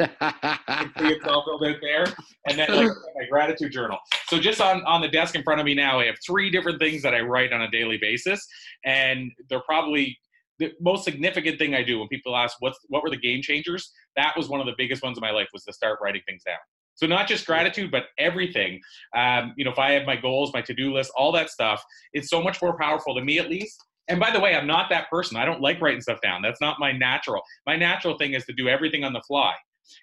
see 0.00 1.12
itself 1.14 1.44
out 1.50 1.60
there, 1.80 2.04
and 2.46 2.58
then 2.58 2.68
like 2.68 2.88
my 3.16 3.26
gratitude 3.30 3.72
journal. 3.72 3.98
So 4.26 4.38
just 4.38 4.60
on 4.60 4.82
on 4.84 5.00
the 5.00 5.08
desk 5.08 5.34
in 5.34 5.42
front 5.42 5.60
of 5.60 5.66
me 5.66 5.74
now, 5.74 6.00
I 6.00 6.06
have 6.06 6.16
three 6.24 6.50
different 6.50 6.78
things 6.78 7.02
that 7.02 7.14
I 7.14 7.20
write 7.20 7.52
on 7.52 7.62
a 7.62 7.70
daily 7.70 7.98
basis, 8.00 8.46
and 8.84 9.30
they're 9.48 9.60
probably 9.60 10.18
the 10.58 10.72
most 10.80 11.04
significant 11.04 11.58
thing 11.58 11.74
I 11.74 11.82
do 11.82 11.98
when 11.98 12.08
people 12.08 12.36
ask 12.36 12.56
what's 12.60 12.78
what 12.88 13.02
were 13.02 13.10
the 13.10 13.16
game 13.16 13.42
changers. 13.42 13.90
That 14.16 14.36
was 14.36 14.48
one 14.48 14.60
of 14.60 14.66
the 14.66 14.74
biggest 14.76 15.02
ones 15.02 15.18
in 15.18 15.22
my 15.22 15.30
life 15.30 15.48
was 15.52 15.64
to 15.64 15.72
start 15.72 15.98
writing 16.02 16.22
things 16.26 16.42
down. 16.44 16.58
So 16.94 17.06
not 17.06 17.26
just 17.26 17.46
gratitude, 17.46 17.90
but 17.90 18.04
everything. 18.18 18.78
Um, 19.16 19.54
you 19.56 19.64
know, 19.64 19.70
if 19.70 19.78
I 19.78 19.92
have 19.92 20.04
my 20.04 20.16
goals, 20.16 20.52
my 20.52 20.60
to-do 20.60 20.92
list, 20.92 21.10
all 21.16 21.32
that 21.32 21.48
stuff, 21.48 21.82
it's 22.12 22.28
so 22.28 22.42
much 22.42 22.60
more 22.60 22.76
powerful 22.76 23.14
to 23.14 23.24
me 23.24 23.38
at 23.38 23.48
least. 23.48 23.82
And 24.08 24.20
by 24.20 24.30
the 24.30 24.40
way, 24.40 24.54
I'm 24.54 24.66
not 24.66 24.90
that 24.90 25.08
person. 25.08 25.38
I 25.38 25.46
don't 25.46 25.62
like 25.62 25.80
writing 25.80 26.02
stuff 26.02 26.20
down. 26.20 26.42
That's 26.42 26.60
not 26.60 26.78
my 26.78 26.92
natural. 26.92 27.40
My 27.66 27.76
natural 27.76 28.18
thing 28.18 28.34
is 28.34 28.44
to 28.46 28.52
do 28.52 28.68
everything 28.68 29.02
on 29.04 29.14
the 29.14 29.22
fly. 29.26 29.54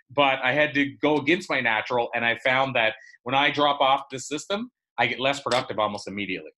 But 0.09 0.39
I 0.43 0.53
had 0.53 0.73
to 0.75 0.85
go 1.01 1.17
against 1.17 1.49
my 1.49 1.61
natural, 1.61 2.09
and 2.15 2.25
I 2.25 2.37
found 2.43 2.75
that 2.75 2.93
when 3.23 3.35
I 3.35 3.51
drop 3.51 3.81
off 3.81 4.03
this 4.11 4.27
system, 4.27 4.71
I 4.97 5.07
get 5.07 5.19
less 5.19 5.41
productive 5.41 5.79
almost 5.79 6.07
immediately. 6.07 6.51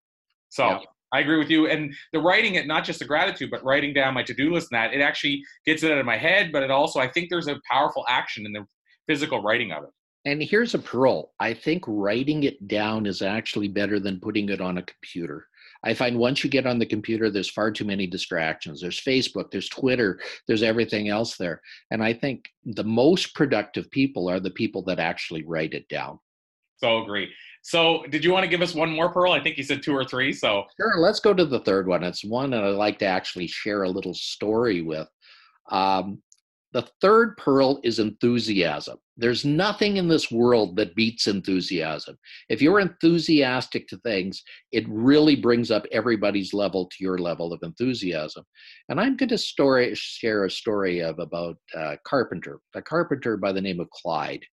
So 0.49 0.67
yeah. 0.67 0.79
I 1.11 1.19
agree 1.19 1.37
with 1.37 1.49
you. 1.49 1.67
And 1.67 1.93
the 2.13 2.19
writing 2.19 2.55
it, 2.55 2.67
not 2.67 2.83
just 2.83 2.99
the 2.99 3.05
gratitude, 3.05 3.51
but 3.51 3.63
writing 3.63 3.93
down 3.93 4.13
my 4.13 4.23
to-do 4.23 4.53
list 4.53 4.69
and 4.71 4.79
that, 4.79 4.93
it 4.93 5.01
actually 5.01 5.41
gets 5.65 5.83
it 5.83 5.91
out 5.91 5.97
of 5.97 6.05
my 6.05 6.17
head, 6.17 6.51
but 6.51 6.63
it 6.63 6.71
also 6.71 6.99
I 6.99 7.07
think 7.07 7.29
there's 7.29 7.47
a 7.47 7.59
powerful 7.69 8.05
action 8.07 8.45
in 8.45 8.53
the 8.53 8.65
physical 9.07 9.41
writing 9.41 9.71
of 9.71 9.83
it. 9.83 9.89
And 10.25 10.43
here's 10.43 10.75
a 10.75 10.79
pearl. 10.79 11.31
I 11.39 11.53
think 11.53 11.83
writing 11.87 12.43
it 12.43 12.67
down 12.67 13.05
is 13.05 13.21
actually 13.21 13.69
better 13.69 13.99
than 13.99 14.19
putting 14.19 14.49
it 14.49 14.61
on 14.61 14.77
a 14.77 14.83
computer. 14.83 15.47
I 15.83 15.93
find 15.93 16.17
once 16.17 16.43
you 16.43 16.49
get 16.49 16.65
on 16.65 16.79
the 16.79 16.85
computer, 16.85 17.29
there's 17.29 17.49
far 17.49 17.71
too 17.71 17.85
many 17.85 18.05
distractions. 18.05 18.81
There's 18.81 18.99
Facebook, 18.99 19.51
there's 19.51 19.69
Twitter, 19.69 20.19
there's 20.47 20.63
everything 20.63 21.09
else 21.09 21.37
there. 21.37 21.61
And 21.91 22.03
I 22.03 22.13
think 22.13 22.49
the 22.65 22.83
most 22.83 23.33
productive 23.33 23.89
people 23.91 24.29
are 24.29 24.39
the 24.39 24.51
people 24.51 24.81
that 24.83 24.99
actually 24.99 25.45
write 25.45 25.73
it 25.73 25.87
down. 25.87 26.19
So 26.77 27.03
agree. 27.03 27.29
So, 27.61 28.03
did 28.09 28.23
you 28.23 28.31
want 28.31 28.45
to 28.45 28.49
give 28.49 28.61
us 28.61 28.73
one 28.73 28.89
more 28.89 29.11
pearl? 29.11 29.33
I 29.33 29.41
think 29.41 29.57
you 29.57 29.63
said 29.63 29.83
two 29.83 29.93
or 29.93 30.05
three. 30.05 30.31
So, 30.31 30.63
sure. 30.79 30.97
Let's 30.97 31.19
go 31.19 31.33
to 31.33 31.45
the 31.45 31.59
third 31.59 31.87
one. 31.87 32.03
It's 32.03 32.23
one 32.23 32.51
that 32.51 32.63
I'd 32.63 32.69
like 32.69 32.99
to 32.99 33.05
actually 33.05 33.47
share 33.47 33.83
a 33.83 33.89
little 33.89 34.13
story 34.13 34.81
with. 34.81 35.07
Um, 35.69 36.21
the 36.71 36.87
third 37.01 37.35
pearl 37.37 37.79
is 37.83 37.99
enthusiasm. 37.99 38.97
There's 39.17 39.43
nothing 39.43 39.97
in 39.97 40.07
this 40.07 40.31
world 40.31 40.75
that 40.75 40.95
beats 40.95 41.27
enthusiasm. 41.27 42.17
If 42.47 42.61
you're 42.61 42.79
enthusiastic 42.79 43.87
to 43.87 43.97
things, 43.97 44.43
it 44.71 44.85
really 44.87 45.35
brings 45.35 45.71
up 45.71 45.85
everybody's 45.91 46.53
level 46.53 46.85
to 46.85 46.95
your 47.03 47.17
level 47.17 47.51
of 47.51 47.59
enthusiasm. 47.63 48.45
And 48.87 48.99
I'm 48.99 49.17
going 49.17 49.29
to 49.29 49.37
story, 49.37 49.93
share 49.95 50.45
a 50.45 50.51
story 50.51 50.99
of 50.99 51.19
about 51.19 51.57
a 51.75 51.97
carpenter, 52.05 52.59
a 52.75 52.81
carpenter 52.81 53.35
by 53.35 53.51
the 53.51 53.61
name 53.61 53.79
of 53.79 53.89
Clyde, 53.89 54.45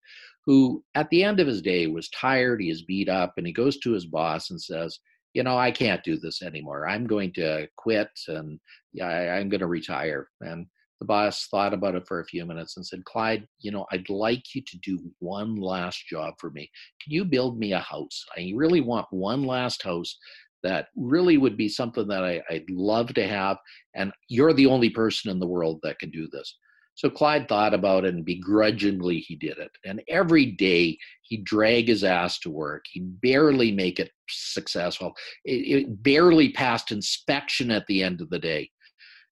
who 0.47 0.83
at 0.95 1.11
the 1.11 1.23
end 1.23 1.39
of 1.39 1.47
his 1.47 1.61
day 1.61 1.87
was 1.87 2.09
tired, 2.11 2.61
he 2.63 2.71
is 2.71 2.83
beat 2.83 3.09
up, 3.09 3.35
and 3.37 3.47
he 3.47 3.53
goes 3.53 3.79
to 3.79 3.93
his 3.93 4.07
boss 4.07 4.51
and 4.51 4.61
says, 4.61 4.99
you 5.35 5.43
know, 5.43 5.59
I 5.59 5.71
can't 5.71 6.03
do 6.03 6.17
this 6.17 6.41
anymore. 6.41 6.89
I'm 6.89 7.07
going 7.07 7.31
to 7.35 7.69
quit 7.77 8.09
and 8.27 8.59
yeah, 8.95 9.07
I, 9.07 9.37
I'm 9.37 9.51
going 9.51 9.61
to 9.61 9.67
retire. 9.67 10.31
And 10.41 10.67
the 11.01 11.07
boss 11.07 11.47
thought 11.49 11.75
about 11.75 11.95
it 11.95 12.07
for 12.07 12.21
a 12.21 12.27
few 12.27 12.45
minutes 12.47 12.77
and 12.77 12.87
said, 12.87 13.05
Clyde, 13.05 13.47
you 13.59 13.71
know, 13.71 13.87
I'd 13.93 14.09
like 14.09 14.55
you 14.55 14.63
to 14.63 14.79
do 14.79 14.99
one 15.19 15.57
last 15.57 16.07
job 16.09 16.35
for 16.39 16.51
me. 16.51 16.71
Can 17.03 17.13
you 17.13 17.25
build 17.25 17.59
me 17.59 17.73
a 17.73 17.81
house? 17.81 18.25
I 18.37 18.53
really 18.55 18.81
want 18.81 19.07
one 19.11 19.45
last 19.45 19.83
house 19.83 20.17
that 20.63 20.89
really 20.97 21.37
would 21.37 21.57
be 21.57 21.69
something 21.69 22.09
that 22.09 22.25
I, 22.25 22.43
would 22.51 22.71
love 22.71 23.13
to 23.15 23.27
have. 23.27 23.59
And 23.95 24.11
you're 24.29 24.55
the 24.55 24.67
only 24.67 24.91
person 24.91 25.31
in 25.31 25.39
the 25.39 25.47
world 25.47 25.81
that 25.83 25.99
can 25.99 26.11
do 26.11 26.29
this. 26.33 26.57
So 26.95 27.11
Clyde 27.11 27.47
thought 27.47 27.75
about 27.75 28.07
it 28.07 28.15
and 28.15 28.25
begrudgingly 28.25 29.19
he 29.19 29.37
did 29.37 29.59
it. 29.59 29.71
And 29.85 30.03
every 30.09 30.47
day 30.47 30.97
he'd 31.23 31.45
drag 31.45 31.89
his 31.89 32.03
ass 32.03 32.39
to 32.41 32.51
work. 32.51 32.87
He'd 32.91 33.21
barely 33.21 33.71
make 33.71 34.01
it 34.01 34.11
successful. 34.31 35.13
It, 35.45 35.83
it 35.85 36.03
barely 36.03 36.53
passed 36.53 36.91
inspection 36.91 37.71
at 37.71 37.87
the 37.87 38.03
end 38.03 38.23
of 38.23 38.31
the 38.31 38.39
day. 38.39 38.71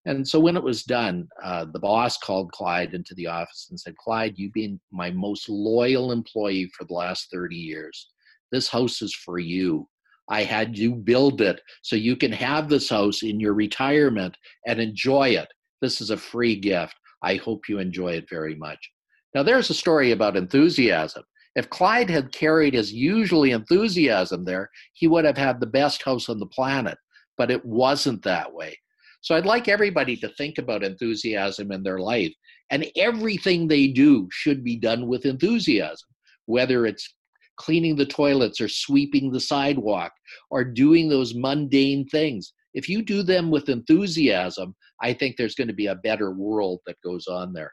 And 0.07 0.27
so 0.27 0.39
when 0.39 0.57
it 0.57 0.63
was 0.63 0.83
done, 0.83 1.29
uh, 1.43 1.65
the 1.73 1.79
boss 1.79 2.19
called 2.19 2.53
Clyde 2.53 2.93
into 2.93 3.15
the 3.15 3.27
office 3.27 3.69
and 3.71 3.81
said, 3.81 3.97
Clyde, 3.97 4.35
you've 4.37 4.53
been 4.53 4.79
my 4.93 5.11
most 5.11 5.49
loyal 5.49 6.13
employee 6.13 6.71
for 6.77 6.85
the 6.85 6.93
last 6.93 7.31
30 7.33 7.57
years. 7.57 8.11
This 8.53 8.69
house 8.69 9.01
is 9.01 9.15
for 9.15 9.39
you. 9.39 9.89
I 10.29 10.43
had 10.43 10.77
you 10.77 10.95
build 10.95 11.41
it 11.41 11.61
so 11.83 11.97
you 11.97 12.17
can 12.17 12.33
have 12.33 12.69
this 12.69 12.89
house 12.89 13.23
in 13.23 13.41
your 13.41 13.55
retirement 13.55 14.37
and 14.67 14.81
enjoy 14.81 15.31
it. 15.31 15.49
This 15.81 16.01
is 16.01 16.11
a 16.11 16.17
free 16.17 16.57
gift. 16.57 16.95
I 17.23 17.37
hope 17.37 17.69
you 17.69 17.79
enjoy 17.79 18.13
it 18.13 18.29
very 18.29 18.55
much. 18.55 18.91
Now, 19.35 19.43
there's 19.43 19.71
a 19.71 19.75
story 19.75 20.13
about 20.13 20.37
enthusiasm. 20.37 21.25
If 21.57 21.71
Clyde 21.71 22.11
had 22.11 22.33
carried 22.33 22.75
his 22.75 22.93
usually 22.93 23.53
enthusiasm 23.53 24.45
there, 24.45 24.71
he 24.93 25.09
would 25.09 25.25
have 25.25 25.39
had 25.39 25.61
the 25.61 25.67
best 25.67 26.03
house 26.03 26.29
on 26.29 26.39
the 26.39 26.47
planet. 26.47 26.99
But 27.37 27.51
it 27.51 27.65
wasn't 27.65 28.23
that 28.23 28.53
way. 28.53 28.79
So 29.25 29.35
I'd 29.35 29.47
like 29.47 29.69
everybody 29.69 30.19
to 30.19 30.29
think 30.37 30.59
about 30.59 30.85
enthusiasm 30.85 31.73
in 31.73 31.83
their 31.83 31.99
life. 31.99 32.35
And 32.71 32.85
everything 32.95 33.67
they 33.67 33.87
do 33.87 34.29
should 34.31 34.63
be 34.63 34.77
done 34.77 35.09
with 35.09 35.25
enthusiasm, 35.25 36.09
whether 36.45 36.85
it's 36.85 37.15
cleaning 37.57 37.97
the 37.97 38.05
toilets 38.05 38.61
or 38.61 38.69
sweeping 38.69 39.33
the 39.33 39.41
sidewalk 39.41 40.13
or 40.51 40.63
doing 40.63 41.09
those 41.09 41.35
mundane 41.35 42.07
things. 42.09 42.53
If 42.75 42.87
you 42.87 43.01
do 43.01 43.23
them 43.23 43.51
with 43.51 43.71
enthusiasm, 43.71 44.77
I 45.01 45.15
think 45.15 45.37
there's 45.39 45.55
going 45.55 45.69
to 45.69 45.75
be 45.75 45.87
a 45.87 45.95
better 45.95 46.33
world 46.33 46.81
that 46.87 47.01
goes 47.03 47.27
on 47.27 47.55
there. 47.55 47.73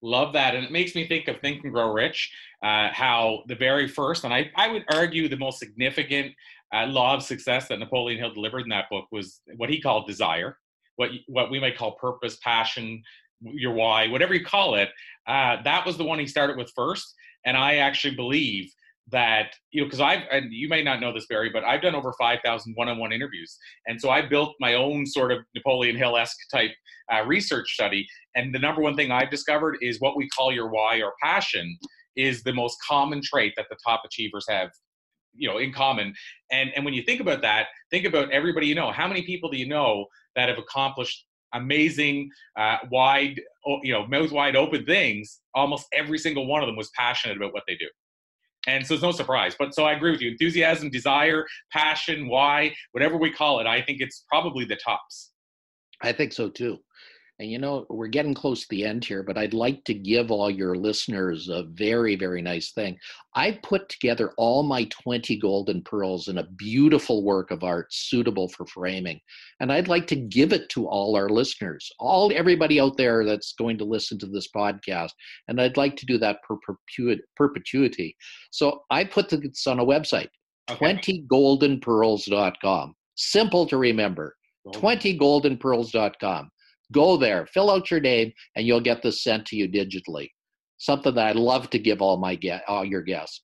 Love 0.00 0.32
that. 0.32 0.54
And 0.54 0.64
it 0.64 0.72
makes 0.72 0.94
me 0.94 1.06
think 1.06 1.28
of 1.28 1.38
Think 1.40 1.64
and 1.64 1.72
Grow 1.74 1.92
Rich, 1.92 2.32
uh, 2.64 2.88
how 2.92 3.42
the 3.46 3.56
very 3.56 3.88
first, 3.88 4.24
and 4.24 4.32
I, 4.32 4.50
I 4.56 4.68
would 4.68 4.84
argue 4.90 5.28
the 5.28 5.36
most 5.36 5.58
significant 5.58 6.32
uh, 6.74 6.86
law 6.86 7.14
of 7.14 7.22
success 7.22 7.68
that 7.68 7.78
Napoleon 7.78 8.18
Hill 8.18 8.32
delivered 8.32 8.62
in 8.62 8.70
that 8.70 8.86
book 8.90 9.04
was 9.12 9.42
what 9.58 9.68
he 9.68 9.78
called 9.78 10.06
desire 10.06 10.56
what 10.96 11.10
what 11.26 11.50
we 11.50 11.60
might 11.60 11.76
call 11.76 11.92
purpose, 11.92 12.38
passion, 12.42 13.02
your 13.40 13.72
why, 13.72 14.08
whatever 14.08 14.34
you 14.34 14.44
call 14.44 14.74
it. 14.74 14.88
Uh, 15.26 15.56
that 15.62 15.86
was 15.86 15.96
the 15.96 16.04
one 16.04 16.18
he 16.18 16.26
started 16.26 16.56
with 16.56 16.70
first, 16.74 17.14
and 17.44 17.56
I 17.56 17.76
actually 17.76 18.14
believe 18.14 18.72
that 19.10 19.52
you 19.72 19.80
know 19.80 19.86
because 19.86 20.00
I've 20.00 20.22
and 20.30 20.52
you 20.52 20.68
may 20.68 20.82
not 20.82 21.00
know 21.00 21.12
this 21.12 21.26
Barry, 21.26 21.50
but 21.50 21.64
I've 21.64 21.82
done 21.82 21.94
over 21.94 22.12
five 22.18 22.38
thousand 22.44 22.74
one-on-one 22.74 23.12
interviews, 23.12 23.56
and 23.86 24.00
so 24.00 24.10
I 24.10 24.22
built 24.26 24.54
my 24.60 24.74
own 24.74 25.06
sort 25.06 25.32
of 25.32 25.40
Napoleon 25.54 25.96
Hill-esque 25.96 26.38
type 26.52 26.70
uh, 27.12 27.24
research 27.24 27.72
study. 27.72 28.06
And 28.34 28.54
the 28.54 28.58
number 28.58 28.80
one 28.80 28.96
thing 28.96 29.10
I've 29.10 29.30
discovered 29.30 29.76
is 29.80 30.00
what 30.00 30.16
we 30.16 30.28
call 30.28 30.52
your 30.52 30.70
why 30.70 31.02
or 31.02 31.12
passion 31.22 31.76
is 32.16 32.42
the 32.42 32.52
most 32.52 32.76
common 32.86 33.20
trait 33.22 33.54
that 33.56 33.66
the 33.70 33.76
top 33.84 34.02
achievers 34.04 34.44
have 34.48 34.70
you 35.34 35.48
know 35.48 35.58
in 35.58 35.72
common 35.72 36.12
and 36.50 36.70
and 36.76 36.84
when 36.84 36.92
you 36.92 37.02
think 37.02 37.20
about 37.20 37.40
that 37.40 37.68
think 37.90 38.04
about 38.04 38.30
everybody 38.30 38.66
you 38.66 38.74
know 38.74 38.92
how 38.92 39.08
many 39.08 39.22
people 39.22 39.48
do 39.48 39.56
you 39.56 39.66
know 39.66 40.04
that 40.36 40.48
have 40.48 40.58
accomplished 40.58 41.26
amazing, 41.54 42.30
uh, 42.58 42.78
wide, 42.90 43.40
you 43.82 43.92
know, 43.92 44.06
mouth 44.06 44.32
wide 44.32 44.56
open 44.56 44.84
things, 44.84 45.40
almost 45.54 45.86
every 45.92 46.18
single 46.18 46.46
one 46.46 46.62
of 46.62 46.66
them 46.66 46.76
was 46.76 46.90
passionate 46.96 47.36
about 47.36 47.52
what 47.52 47.62
they 47.68 47.74
do. 47.74 47.88
And 48.66 48.86
so 48.86 48.94
it's 48.94 49.02
no 49.02 49.12
surprise. 49.12 49.54
But 49.58 49.74
so 49.74 49.84
I 49.84 49.92
agree 49.92 50.12
with 50.12 50.20
you. 50.20 50.30
Enthusiasm, 50.30 50.88
desire, 50.88 51.44
passion, 51.72 52.28
why, 52.28 52.74
whatever 52.92 53.16
we 53.16 53.30
call 53.30 53.60
it, 53.60 53.66
I 53.66 53.82
think 53.82 54.00
it's 54.00 54.24
probably 54.28 54.64
the 54.64 54.76
tops. 54.76 55.32
I 56.00 56.12
think 56.12 56.32
so 56.32 56.48
too. 56.48 56.78
And 57.42 57.50
you 57.50 57.58
know, 57.58 57.84
we're 57.90 58.06
getting 58.06 58.34
close 58.34 58.60
to 58.60 58.68
the 58.70 58.84
end 58.84 59.04
here, 59.04 59.24
but 59.24 59.36
I'd 59.36 59.52
like 59.52 59.82
to 59.86 59.94
give 59.94 60.30
all 60.30 60.48
your 60.48 60.76
listeners 60.76 61.48
a 61.48 61.64
very, 61.64 62.14
very 62.14 62.40
nice 62.40 62.70
thing. 62.70 62.96
I 63.34 63.58
put 63.64 63.88
together 63.88 64.32
all 64.38 64.62
my 64.62 64.84
20 64.84 65.40
golden 65.40 65.82
pearls 65.82 66.28
in 66.28 66.38
a 66.38 66.46
beautiful 66.56 67.24
work 67.24 67.50
of 67.50 67.64
art 67.64 67.92
suitable 67.92 68.48
for 68.50 68.64
framing. 68.66 69.18
And 69.58 69.72
I'd 69.72 69.88
like 69.88 70.06
to 70.06 70.14
give 70.14 70.52
it 70.52 70.68
to 70.68 70.86
all 70.86 71.16
our 71.16 71.28
listeners, 71.28 71.90
all 71.98 72.30
everybody 72.32 72.78
out 72.78 72.96
there 72.96 73.24
that's 73.24 73.54
going 73.54 73.76
to 73.78 73.84
listen 73.84 74.20
to 74.20 74.26
this 74.26 74.46
podcast. 74.54 75.10
And 75.48 75.60
I'd 75.60 75.76
like 75.76 75.96
to 75.96 76.06
do 76.06 76.18
that 76.18 76.38
per 76.44 76.54
perpetuity. 77.34 78.16
So 78.52 78.84
I 78.88 79.02
put 79.02 79.28
this 79.28 79.66
on 79.66 79.80
a 79.80 79.84
website, 79.84 80.28
okay. 80.70 80.94
20goldenpearls.com. 80.94 82.94
Simple 83.16 83.66
to 83.66 83.78
remember. 83.78 84.36
20goldenpearls.com. 84.68 86.52
Go 86.92 87.16
there, 87.16 87.46
fill 87.46 87.70
out 87.70 87.90
your 87.90 88.00
name, 88.00 88.32
and 88.54 88.66
you'll 88.66 88.80
get 88.80 89.02
this 89.02 89.22
sent 89.22 89.46
to 89.46 89.56
you 89.56 89.68
digitally. 89.68 90.30
Something 90.78 91.14
that 91.14 91.26
I 91.26 91.32
love 91.32 91.70
to 91.70 91.78
give 91.78 92.02
all 92.02 92.16
my 92.16 92.34
get 92.34 92.62
all 92.68 92.84
your 92.84 93.02
guests. 93.02 93.42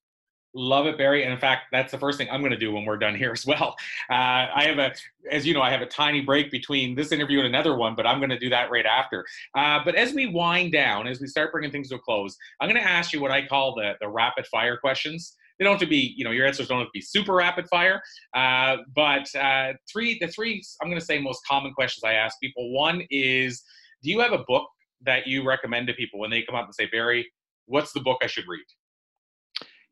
Love 0.55 0.87
it, 0.87 0.97
Barry. 0.97 1.25
And 1.25 1.33
in 1.33 1.39
fact, 1.39 1.67
that's 1.71 1.93
the 1.93 1.99
first 1.99 2.17
thing 2.19 2.27
I'm 2.31 2.41
going 2.41 2.53
to 2.53 2.59
do 2.59 2.73
when 2.73 2.85
we're 2.85 2.97
done 2.97 3.15
here 3.15 3.33
as 3.33 3.45
well. 3.47 3.77
Uh, 4.11 4.49
I 4.55 4.65
have 4.67 4.79
a, 4.79 4.93
as 5.31 5.47
you 5.47 5.53
know, 5.55 5.61
I 5.61 5.71
have 5.71 5.83
a 5.83 5.87
tiny 5.87 6.23
break 6.23 6.51
between 6.51 6.97
this 6.97 7.13
interview 7.13 7.39
and 7.39 7.47
another 7.47 7.77
one, 7.77 7.95
but 7.95 8.07
I'm 8.07 8.19
going 8.19 8.31
to 8.31 8.39
do 8.39 8.49
that 8.51 8.71
right 8.71 8.87
after. 8.87 9.25
Uh, 9.55 9.81
but 9.85 9.95
as 9.95 10.15
we 10.15 10.27
wind 10.27 10.73
down, 10.73 11.07
as 11.07 11.21
we 11.21 11.27
start 11.27 11.53
bringing 11.53 11.71
things 11.71 11.91
to 11.91 11.97
a 11.97 11.99
close, 11.99 12.37
I'm 12.61 12.69
going 12.69 12.83
to 12.83 12.89
ask 12.89 13.13
you 13.13 13.21
what 13.21 13.31
I 13.31 13.47
call 13.47 13.75
the 13.75 13.95
the 14.01 14.09
rapid 14.09 14.47
fire 14.47 14.77
questions 14.77 15.37
they 15.59 15.65
don't 15.65 15.73
have 15.73 15.81
to 15.81 15.87
be, 15.87 16.15
you 16.17 16.25
know, 16.25 16.31
your 16.31 16.47
answers 16.47 16.69
don't 16.69 16.79
have 16.79 16.87
to 16.87 16.93
be 16.95 17.01
super 17.01 17.35
rapid 17.35 17.67
fire. 17.69 18.01
Uh, 18.35 18.79
but 18.95 19.27
uh, 19.35 19.73
three, 19.91 20.19
the 20.21 20.29
three, 20.29 20.63
I'm 20.81 20.89
going 20.89 21.01
to 21.01 21.05
say 21.05 21.21
most 21.21 21.41
common 21.47 21.73
questions 21.73 22.05
I 22.05 22.15
ask 22.15 22.39
people. 22.41 22.73
One 22.73 23.03
is, 23.11 23.63
do 24.03 24.11
you 24.11 24.21
have 24.21 24.33
a 24.33 24.45
book 24.47 24.69
that 25.05 25.27
you 25.27 25.47
recommend 25.47 25.87
to 25.89 25.95
people 25.95 26.21
when 26.21 26.31
they 26.31 26.43
come 26.43 26.55
up 26.55 26.65
and 26.65 26.75
say, 26.75 26.87
Barry, 26.91 27.27
what's 27.67 27.93
the 27.93 28.01
book 28.01 28.19
I 28.23 28.27
should 28.27 28.47
read? 28.49 28.65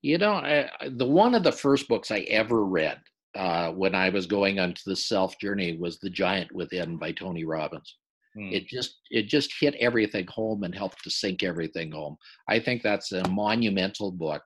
You 0.03 0.19
know, 0.19 0.35
I, 0.35 0.71
the 0.89 1.07
one 1.07 1.35
of 1.35 1.43
the 1.43 1.53
first 1.53 1.89
books 1.89 2.11
I 2.11 2.21
ever 2.21 2.65
read 2.65 3.01
uh, 3.35 3.73
when 3.73 3.95
I 3.95 4.09
was 4.09 4.27
going 4.27 4.59
onto 4.61 4.83
the 4.87 4.97
self 4.97 5.39
journey 5.39 5.77
was 5.77 5.99
The 5.99 6.11
Giant 6.11 6.53
Within 6.53 6.97
by 6.97 7.13
Tony 7.13 7.45
Robbins. 7.45 7.97
Hmm. 8.37 8.53
It 8.53 8.67
just 8.67 9.01
it 9.11 9.29
just 9.29 9.53
hit 9.59 9.75
everything 9.81 10.27
home 10.29 10.63
and 10.63 10.75
helped 10.75 11.03
to 11.05 11.11
sink 11.11 11.43
everything 11.43 11.93
home. 11.93 12.17
I 12.49 12.61
think 12.61 12.83
that's 12.83 13.13
a 13.13 13.27
monumental 13.29 14.13
book. 14.13 14.43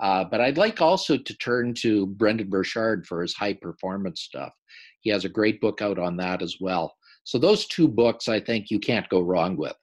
Uh, 0.00 0.24
but 0.24 0.40
I'd 0.40 0.58
like 0.58 0.80
also 0.80 1.16
to 1.16 1.36
turn 1.38 1.74
to 1.74 2.06
Brendon 2.06 2.48
Burchard 2.48 3.06
for 3.06 3.22
his 3.22 3.34
high 3.34 3.54
performance 3.54 4.20
stuff. 4.20 4.52
He 5.00 5.10
has 5.10 5.24
a 5.24 5.30
great 5.30 5.60
book 5.60 5.80
out 5.80 5.98
on 5.98 6.16
that 6.18 6.42
as 6.42 6.56
well. 6.60 6.94
So 7.24 7.38
those 7.38 7.66
two 7.66 7.88
books, 7.88 8.28
I 8.28 8.40
think 8.40 8.70
you 8.70 8.78
can't 8.78 9.08
go 9.08 9.20
wrong 9.20 9.56
with. 9.56 9.74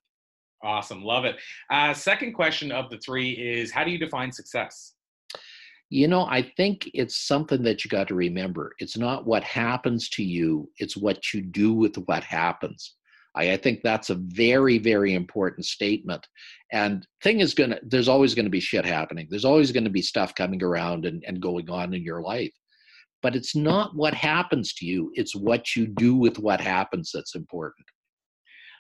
Awesome. 0.64 1.04
Love 1.04 1.26
it. 1.26 1.36
Uh, 1.70 1.94
second 1.94 2.34
question 2.34 2.72
of 2.72 2.90
the 2.90 2.98
three 3.00 3.32
is 3.32 3.72
how 3.72 3.84
do 3.84 3.92
you 3.92 3.98
define 3.98 4.32
success? 4.32 4.94
You 5.90 6.08
know, 6.08 6.26
I 6.26 6.42
think 6.58 6.90
it's 6.94 7.28
something 7.28 7.62
that 7.64 7.84
you 7.84 7.90
got 7.90 8.08
to 8.08 8.16
remember. 8.16 8.74
It's 8.80 8.98
not 8.98 9.28
what 9.28 9.44
happens 9.44 10.10
to 10.12 10.24
you, 10.24 10.70
it's 10.78 10.98
what 10.98 11.34
you 11.34 11.42
do 11.42 11.74
with 11.74 11.96
what 12.06 12.24
happens. 12.24 12.96
I, 13.36 13.54
I 13.54 13.58
think 13.58 13.82
that's 13.84 14.10
a 14.10 14.16
very, 14.16 14.78
very 14.78 15.14
important 15.14 15.66
statement. 15.66 16.28
And 16.72 17.06
thing 17.24 17.40
is 17.40 17.54
gonna 17.54 17.80
there's 17.84 18.08
always 18.08 18.36
gonna 18.36 18.50
be 18.50 18.60
shit 18.60 18.86
happening. 18.86 19.28
There's 19.30 19.46
always 19.46 19.72
gonna 19.72 19.90
be 19.90 20.02
stuff 20.02 20.36
coming 20.36 20.64
around 20.64 21.06
and, 21.06 21.24
and 21.28 21.42
going 21.42 21.70
on 21.70 21.94
in 21.94 22.04
your 22.04 22.22
life. 22.22 22.54
But 23.22 23.36
it's 23.36 23.56
not 23.56 23.96
what 23.96 24.14
happens 24.14 24.74
to 24.76 24.86
you, 24.86 25.12
it's 25.16 25.36
what 25.36 25.76
you 25.76 25.88
do 25.88 26.16
with 26.16 26.40
what 26.40 26.60
happens 26.60 27.12
that's 27.14 27.36
important. 27.36 27.86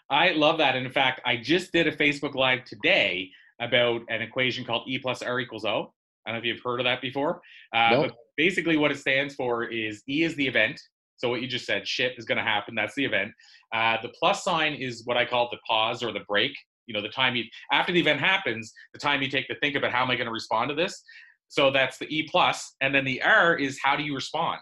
I 0.09 0.31
love 0.31 0.57
that. 0.57 0.75
And 0.75 0.85
in 0.85 0.91
fact, 0.91 1.21
I 1.25 1.37
just 1.37 1.71
did 1.71 1.87
a 1.87 1.95
Facebook 1.95 2.35
Live 2.35 2.65
today 2.65 3.29
about 3.61 4.01
an 4.09 4.21
equation 4.21 4.65
called 4.65 4.83
E 4.87 4.99
plus 4.99 5.21
R 5.21 5.39
equals 5.39 5.65
O. 5.65 5.93
I 6.25 6.31
don't 6.31 6.35
know 6.35 6.39
if 6.39 6.45
you've 6.45 6.63
heard 6.63 6.79
of 6.79 6.85
that 6.85 7.01
before. 7.01 7.41
Uh, 7.73 7.89
nope. 7.91 8.07
But 8.07 8.15
basically, 8.37 8.77
what 8.77 8.91
it 8.91 8.99
stands 8.99 9.35
for 9.35 9.63
is 9.63 10.03
E 10.09 10.23
is 10.23 10.35
the 10.35 10.47
event. 10.47 10.79
So 11.23 11.29
what 11.29 11.41
you 11.41 11.47
just 11.47 11.65
said, 11.65 11.88
shit 11.88 12.15
is 12.17 12.25
going 12.25 12.38
to 12.38 12.43
happen. 12.43 12.75
That's 12.75 12.95
the 12.95 13.05
event. 13.05 13.31
Uh, 13.73 13.95
the 14.01 14.09
plus 14.09 14.43
sign 14.43 14.73
is 14.73 15.03
what 15.05 15.15
I 15.15 15.23
call 15.23 15.47
the 15.49 15.57
pause 15.65 16.03
or 16.03 16.12
the 16.12 16.19
break. 16.27 16.51
You 16.86 16.93
know, 16.93 17.01
the 17.01 17.07
time 17.07 17.33
you 17.38 17.45
after 17.71 17.93
the 17.93 18.01
event 18.01 18.19
happens, 18.19 18.73
the 18.91 18.99
time 18.99 19.21
you 19.21 19.29
take 19.29 19.47
to 19.47 19.55
think 19.62 19.77
about 19.77 19.93
how 19.93 20.03
am 20.03 20.12
I 20.12 20.15
going 20.15 20.27
to 20.27 20.33
respond 20.33 20.67
to 20.67 20.75
this. 20.75 21.01
So 21.47 21.71
that's 21.71 21.97
the 21.97 22.13
E 22.13 22.27
plus, 22.29 22.75
and 22.81 22.93
then 22.93 23.05
the 23.05 23.21
R 23.21 23.55
is 23.55 23.79
how 23.81 23.95
do 23.95 24.03
you 24.03 24.13
respond. 24.13 24.59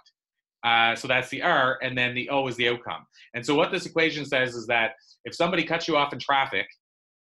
Uh, 0.64 0.94
so 0.94 1.08
that's 1.08 1.30
the 1.30 1.42
R, 1.42 1.80
and 1.82 1.98
then 1.98 2.14
the 2.14 2.30
O 2.30 2.48
is 2.48 2.56
the 2.58 2.70
outcome. 2.70 3.08
And 3.34 3.44
so 3.44 3.56
what 3.56 3.72
this 3.72 3.88
equation 3.88 4.24
says 4.24 4.54
is 4.54 4.68
that 4.68 4.92
if 5.26 5.34
somebody 5.34 5.64
cuts 5.64 5.88
you 5.88 5.98
off 5.98 6.14
in 6.14 6.20
traffic, 6.20 6.68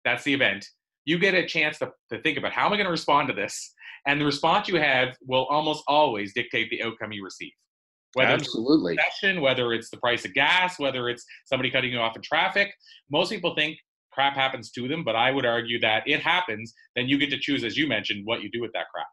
that's 0.05 0.23
the 0.23 0.33
event. 0.33 0.65
You 1.03 1.19
get 1.19 1.33
a 1.33 1.45
chance 1.45 1.77
to, 1.79 1.91
to 2.09 2.21
think 2.21 2.37
about 2.37 2.53
how 2.53 2.67
am 2.67 2.71
I 2.71 2.77
going 2.77 2.85
to 2.85 2.91
respond 2.91 3.27
to 3.27 3.33
this, 3.33 3.73
and 4.07 4.21
the 4.21 4.25
response 4.25 4.69
you 4.69 4.77
have 4.77 5.09
will 5.27 5.45
almost 5.47 5.83
always 5.89 6.33
dictate 6.33 6.69
the 6.69 6.83
outcome 6.83 7.11
you 7.11 7.21
receive. 7.21 7.51
Whether 8.15 8.31
Absolutely. 8.31 8.97
It's 8.97 9.41
whether 9.41 9.73
it's 9.73 9.89
the 9.89 9.97
price 9.97 10.23
of 10.23 10.33
gas, 10.33 10.79
whether 10.79 11.09
it's 11.09 11.25
somebody 11.45 11.69
cutting 11.69 11.91
you 11.91 11.99
off 11.99 12.15
in 12.15 12.21
traffic. 12.21 12.73
Most 13.11 13.29
people 13.29 13.53
think 13.55 13.77
crap 14.11 14.35
happens 14.35 14.71
to 14.71 14.87
them, 14.87 15.03
but 15.03 15.17
I 15.17 15.31
would 15.31 15.45
argue 15.45 15.79
that 15.81 16.07
it 16.07 16.21
happens. 16.21 16.73
Then 16.95 17.09
you 17.09 17.17
get 17.17 17.29
to 17.31 17.37
choose, 17.37 17.65
as 17.65 17.77
you 17.77 17.87
mentioned, 17.87 18.25
what 18.25 18.41
you 18.41 18.49
do 18.49 18.61
with 18.61 18.71
that 18.71 18.85
crap. 18.93 19.07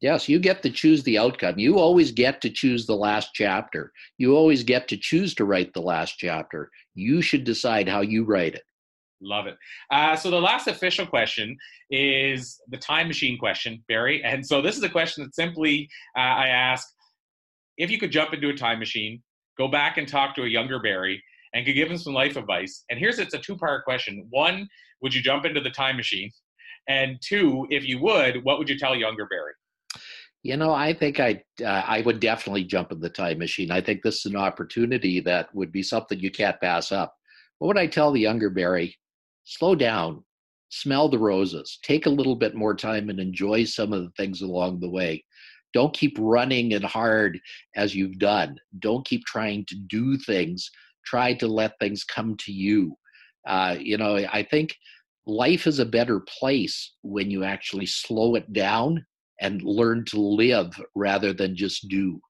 Yes, 0.00 0.28
you 0.28 0.40
get 0.40 0.62
to 0.62 0.70
choose 0.70 1.04
the 1.04 1.18
outcome. 1.18 1.58
You 1.58 1.78
always 1.78 2.10
get 2.10 2.40
to 2.42 2.50
choose 2.50 2.86
the 2.86 2.96
last 2.96 3.30
chapter. 3.32 3.92
You 4.16 4.36
always 4.36 4.64
get 4.64 4.88
to 4.88 4.96
choose 4.96 5.34
to 5.36 5.44
write 5.44 5.72
the 5.72 5.80
last 5.80 6.16
chapter. 6.18 6.70
You 6.94 7.22
should 7.22 7.44
decide 7.44 7.88
how 7.88 8.00
you 8.00 8.24
write 8.24 8.54
it. 8.54 8.62
Love 9.20 9.46
it. 9.46 9.56
Uh, 9.90 10.14
so 10.14 10.30
the 10.30 10.40
last 10.40 10.68
official 10.68 11.04
question 11.04 11.56
is 11.90 12.60
the 12.68 12.76
time 12.76 13.08
machine 13.08 13.36
question, 13.36 13.82
Barry. 13.88 14.22
And 14.22 14.46
so 14.46 14.62
this 14.62 14.76
is 14.76 14.82
a 14.84 14.88
question 14.88 15.24
that 15.24 15.34
simply 15.34 15.88
uh, 16.16 16.20
I 16.20 16.48
ask: 16.48 16.86
If 17.78 17.90
you 17.90 17.98
could 17.98 18.12
jump 18.12 18.34
into 18.34 18.50
a 18.50 18.54
time 18.54 18.78
machine, 18.78 19.22
go 19.56 19.68
back 19.68 19.96
and 19.96 20.06
talk 20.06 20.34
to 20.34 20.42
a 20.42 20.48
younger 20.48 20.80
Barry, 20.80 21.22
and 21.54 21.64
could 21.64 21.74
give 21.74 21.90
him 21.90 21.96
some 21.96 22.12
life 22.12 22.36
advice. 22.36 22.84
And 22.90 22.98
here's 22.98 23.18
it's 23.18 23.34
a 23.34 23.38
two-part 23.38 23.84
question. 23.84 24.26
One, 24.30 24.68
would 25.00 25.14
you 25.14 25.22
jump 25.22 25.44
into 25.44 25.60
the 25.60 25.70
time 25.70 25.96
machine? 25.96 26.30
And 26.88 27.18
two, 27.22 27.66
if 27.70 27.84
you 27.84 28.00
would, 28.00 28.44
what 28.44 28.58
would 28.58 28.68
you 28.68 28.78
tell 28.78 28.96
younger 28.96 29.26
Barry? 29.26 29.52
You 30.42 30.56
know, 30.56 30.72
I 30.72 30.92
think 30.92 31.20
I 31.20 31.42
uh, 31.62 31.82
I 31.86 32.02
would 32.02 32.20
definitely 32.20 32.64
jump 32.64 32.92
in 32.92 33.00
the 33.00 33.10
time 33.10 33.38
machine. 33.38 33.70
I 33.70 33.80
think 33.80 34.02
this 34.02 34.24
is 34.24 34.26
an 34.26 34.36
opportunity 34.36 35.20
that 35.20 35.54
would 35.54 35.72
be 35.72 35.82
something 35.82 36.18
you 36.18 36.30
can't 36.30 36.60
pass 36.60 36.92
up. 36.92 37.14
What 37.58 37.68
would 37.68 37.78
I 37.78 37.86
tell 37.86 38.12
the 38.12 38.20
younger 38.20 38.48
Barry? 38.48 38.96
Slow 39.44 39.74
down, 39.74 40.24
smell 40.68 41.08
the 41.08 41.18
roses, 41.18 41.78
take 41.82 42.06
a 42.06 42.10
little 42.10 42.36
bit 42.36 42.54
more 42.54 42.74
time 42.74 43.10
and 43.10 43.18
enjoy 43.18 43.64
some 43.64 43.92
of 43.92 44.04
the 44.04 44.10
things 44.16 44.42
along 44.42 44.80
the 44.80 44.90
way. 44.90 45.24
Don't 45.78 45.94
keep 45.94 46.16
running 46.18 46.74
and 46.74 46.84
hard 46.84 47.38
as 47.76 47.94
you've 47.94 48.18
done. 48.18 48.58
Don't 48.80 49.06
keep 49.06 49.24
trying 49.26 49.64
to 49.66 49.76
do 49.76 50.18
things. 50.18 50.68
Try 51.06 51.34
to 51.34 51.46
let 51.46 51.78
things 51.78 52.02
come 52.02 52.36
to 52.38 52.50
you. 52.50 52.96
Uh, 53.46 53.76
you 53.78 53.96
know, 53.96 54.16
I 54.16 54.42
think 54.42 54.76
life 55.24 55.68
is 55.68 55.78
a 55.78 55.86
better 55.86 56.18
place 56.18 56.94
when 57.02 57.30
you 57.30 57.44
actually 57.44 57.86
slow 57.86 58.34
it 58.34 58.52
down 58.52 59.06
and 59.40 59.62
learn 59.62 60.04
to 60.06 60.20
live 60.20 60.72
rather 60.96 61.32
than 61.32 61.54
just 61.54 61.86
do. 61.86 62.20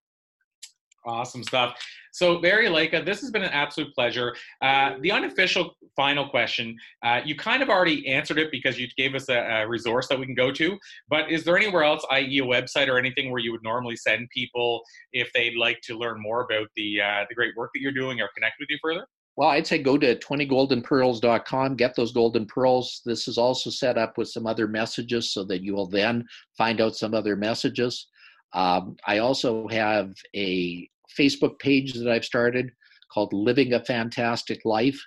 Awesome 1.07 1.43
stuff. 1.43 1.79
So, 2.13 2.41
Barry 2.41 2.67
Lycka, 2.67 3.05
this 3.05 3.21
has 3.21 3.31
been 3.31 3.43
an 3.43 3.51
absolute 3.53 3.95
pleasure. 3.95 4.35
Uh, 4.61 4.95
the 5.01 5.13
unofficial 5.13 5.77
final 5.95 6.29
question, 6.29 6.77
uh, 7.03 7.21
you 7.25 7.37
kind 7.37 7.63
of 7.63 7.69
already 7.69 8.07
answered 8.09 8.39
it 8.39 8.51
because 8.51 8.79
you 8.79 8.89
gave 8.97 9.15
us 9.15 9.29
a, 9.29 9.39
a, 9.39 9.69
resource 9.69 10.09
that 10.09 10.19
we 10.19 10.27
can 10.27 10.35
go 10.35 10.51
to. 10.51 10.77
But 11.09 11.31
is 11.31 11.45
there 11.45 11.57
anywhere 11.57 11.85
else, 11.85 12.05
i.e., 12.11 12.39
a 12.41 12.43
website 12.43 12.89
or 12.89 12.99
anything, 12.99 13.31
where 13.31 13.41
you 13.41 13.53
would 13.53 13.63
normally 13.63 13.97
send 13.97 14.29
people 14.31 14.83
if 15.13 15.33
they'd 15.33 15.57
like 15.57 15.81
to 15.83 15.97
learn 15.97 16.21
more 16.21 16.43
about 16.43 16.69
the 16.77 17.01
uh, 17.01 17.25
the 17.29 17.35
great 17.35 17.57
work 17.57 17.71
that 17.75 17.81
you're 17.81 17.93
doing 17.93 18.21
or 18.21 18.29
connect 18.35 18.57
with 18.59 18.69
you 18.69 18.79
further? 18.83 19.07
Well, 19.37 19.51
I'd 19.51 19.69
say 19.69 19.79
go 19.79 19.97
to 19.97 20.17
20goldenpearls.com, 20.17 21.77
get 21.77 21.95
those 21.95 22.11
golden 22.11 22.45
pearls. 22.45 23.03
This 23.05 23.29
is 23.29 23.39
also 23.39 23.71
set 23.71 23.97
up 23.97 24.19
with 24.19 24.29
some 24.29 24.49
other 24.49 24.67
messages 24.67 25.33
so 25.33 25.45
that 25.45 25.63
you 25.63 25.77
will 25.77 25.87
then 25.87 26.27
find 26.57 26.81
out 26.81 26.97
some 26.97 27.15
other 27.15 27.37
messages. 27.37 28.09
Um, 28.55 28.97
I 29.07 29.19
also 29.19 29.69
have 29.69 30.15
a 30.35 30.89
Facebook 31.19 31.59
page 31.59 31.95
that 31.95 32.11
I've 32.11 32.25
started 32.25 32.71
called 33.13 33.33
Living 33.33 33.73
a 33.73 33.85
Fantastic 33.85 34.61
Life 34.65 35.01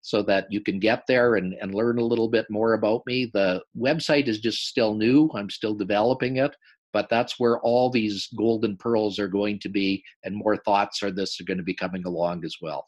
so 0.00 0.22
that 0.22 0.46
you 0.50 0.60
can 0.60 0.78
get 0.78 1.02
there 1.08 1.36
and, 1.36 1.54
and 1.60 1.74
learn 1.74 1.98
a 1.98 2.04
little 2.04 2.28
bit 2.28 2.46
more 2.50 2.74
about 2.74 3.02
me. 3.06 3.30
The 3.32 3.62
website 3.76 4.28
is 4.28 4.40
just 4.40 4.66
still 4.66 4.94
new, 4.94 5.30
I'm 5.34 5.50
still 5.50 5.74
developing 5.74 6.36
it, 6.36 6.54
but 6.92 7.08
that's 7.10 7.38
where 7.38 7.58
all 7.60 7.90
these 7.90 8.28
golden 8.36 8.76
pearls 8.76 9.18
are 9.18 9.28
going 9.28 9.58
to 9.60 9.68
be, 9.68 10.02
and 10.24 10.36
more 10.36 10.56
thoughts 10.56 11.02
are 11.02 11.10
this 11.10 11.40
are 11.40 11.44
going 11.44 11.58
to 11.58 11.64
be 11.64 11.74
coming 11.74 12.04
along 12.06 12.44
as 12.44 12.56
well. 12.62 12.86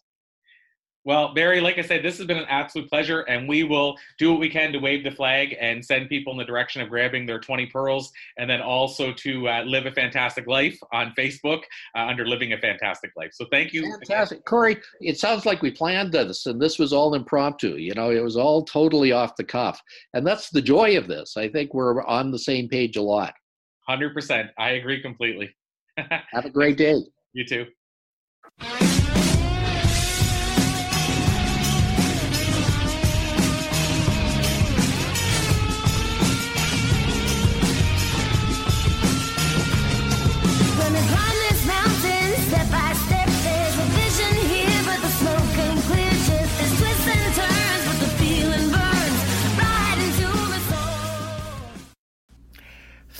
Well, 1.04 1.32
Barry, 1.32 1.62
like 1.62 1.78
I 1.78 1.82
said, 1.82 2.02
this 2.02 2.18
has 2.18 2.26
been 2.26 2.36
an 2.36 2.46
absolute 2.48 2.88
pleasure, 2.90 3.20
and 3.22 3.48
we 3.48 3.64
will 3.64 3.96
do 4.18 4.30
what 4.30 4.40
we 4.40 4.50
can 4.50 4.70
to 4.72 4.78
wave 4.78 5.02
the 5.02 5.10
flag 5.10 5.56
and 5.58 5.82
send 5.82 6.10
people 6.10 6.30
in 6.32 6.38
the 6.38 6.44
direction 6.44 6.82
of 6.82 6.90
grabbing 6.90 7.24
their 7.24 7.38
20 7.38 7.66
pearls, 7.66 8.12
and 8.36 8.50
then 8.50 8.60
also 8.60 9.10
to 9.14 9.48
uh, 9.48 9.62
live 9.64 9.86
a 9.86 9.92
fantastic 9.92 10.46
life 10.46 10.78
on 10.92 11.14
Facebook 11.16 11.62
uh, 11.94 12.00
under 12.00 12.26
Living 12.26 12.52
a 12.52 12.58
Fantastic 12.58 13.12
Life. 13.16 13.30
So 13.32 13.46
thank 13.50 13.72
you. 13.72 13.82
Fantastic. 14.06 14.44
Corey, 14.44 14.76
it 15.00 15.18
sounds 15.18 15.46
like 15.46 15.62
we 15.62 15.70
planned 15.70 16.12
this, 16.12 16.44
and 16.44 16.60
this 16.60 16.78
was 16.78 16.92
all 16.92 17.14
impromptu. 17.14 17.76
You 17.76 17.94
know, 17.94 18.10
it 18.10 18.22
was 18.22 18.36
all 18.36 18.62
totally 18.62 19.12
off 19.12 19.36
the 19.36 19.44
cuff. 19.44 19.80
And 20.12 20.26
that's 20.26 20.50
the 20.50 20.62
joy 20.62 20.98
of 20.98 21.06
this. 21.06 21.38
I 21.38 21.48
think 21.48 21.72
we're 21.72 22.04
on 22.04 22.30
the 22.30 22.38
same 22.38 22.68
page 22.68 22.98
a 22.98 23.02
lot. 23.02 23.32
100%. 23.88 24.50
I 24.58 24.70
agree 24.70 25.00
completely. 25.00 25.54
Have 25.96 26.44
a 26.44 26.50
great 26.50 26.76
day. 26.76 26.96
You 27.32 27.46
too. 27.46 27.66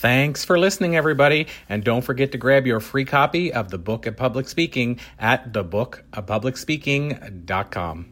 Thanks 0.01 0.45
for 0.47 0.59
listening, 0.59 0.97
everybody. 0.97 1.47
And 1.69 1.85
don't 1.85 2.01
forget 2.01 2.33
to 2.33 2.39
grab 2.39 2.67
your 2.67 2.81
free 2.81 3.05
copy 3.05 3.53
of 3.53 3.69
the 3.69 3.77
Book 3.77 4.07
of 4.07 4.17
Public 4.17 4.49
Speaking 4.49 4.99
at 5.19 5.53
thebookofpublicspeaking.com. 5.53 8.07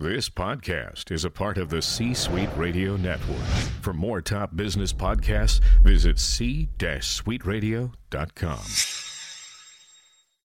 This 0.00 0.28
podcast 0.28 1.12
is 1.12 1.24
a 1.24 1.30
part 1.30 1.56
of 1.56 1.70
the 1.70 1.80
C 1.80 2.12
Suite 2.12 2.50
Radio 2.56 2.96
Network. 2.96 3.38
For 3.82 3.92
more 3.92 4.20
top 4.20 4.56
business 4.56 4.92
podcasts, 4.92 5.60
visit 5.84 6.18
c-suiteradio.com. 6.18 9.07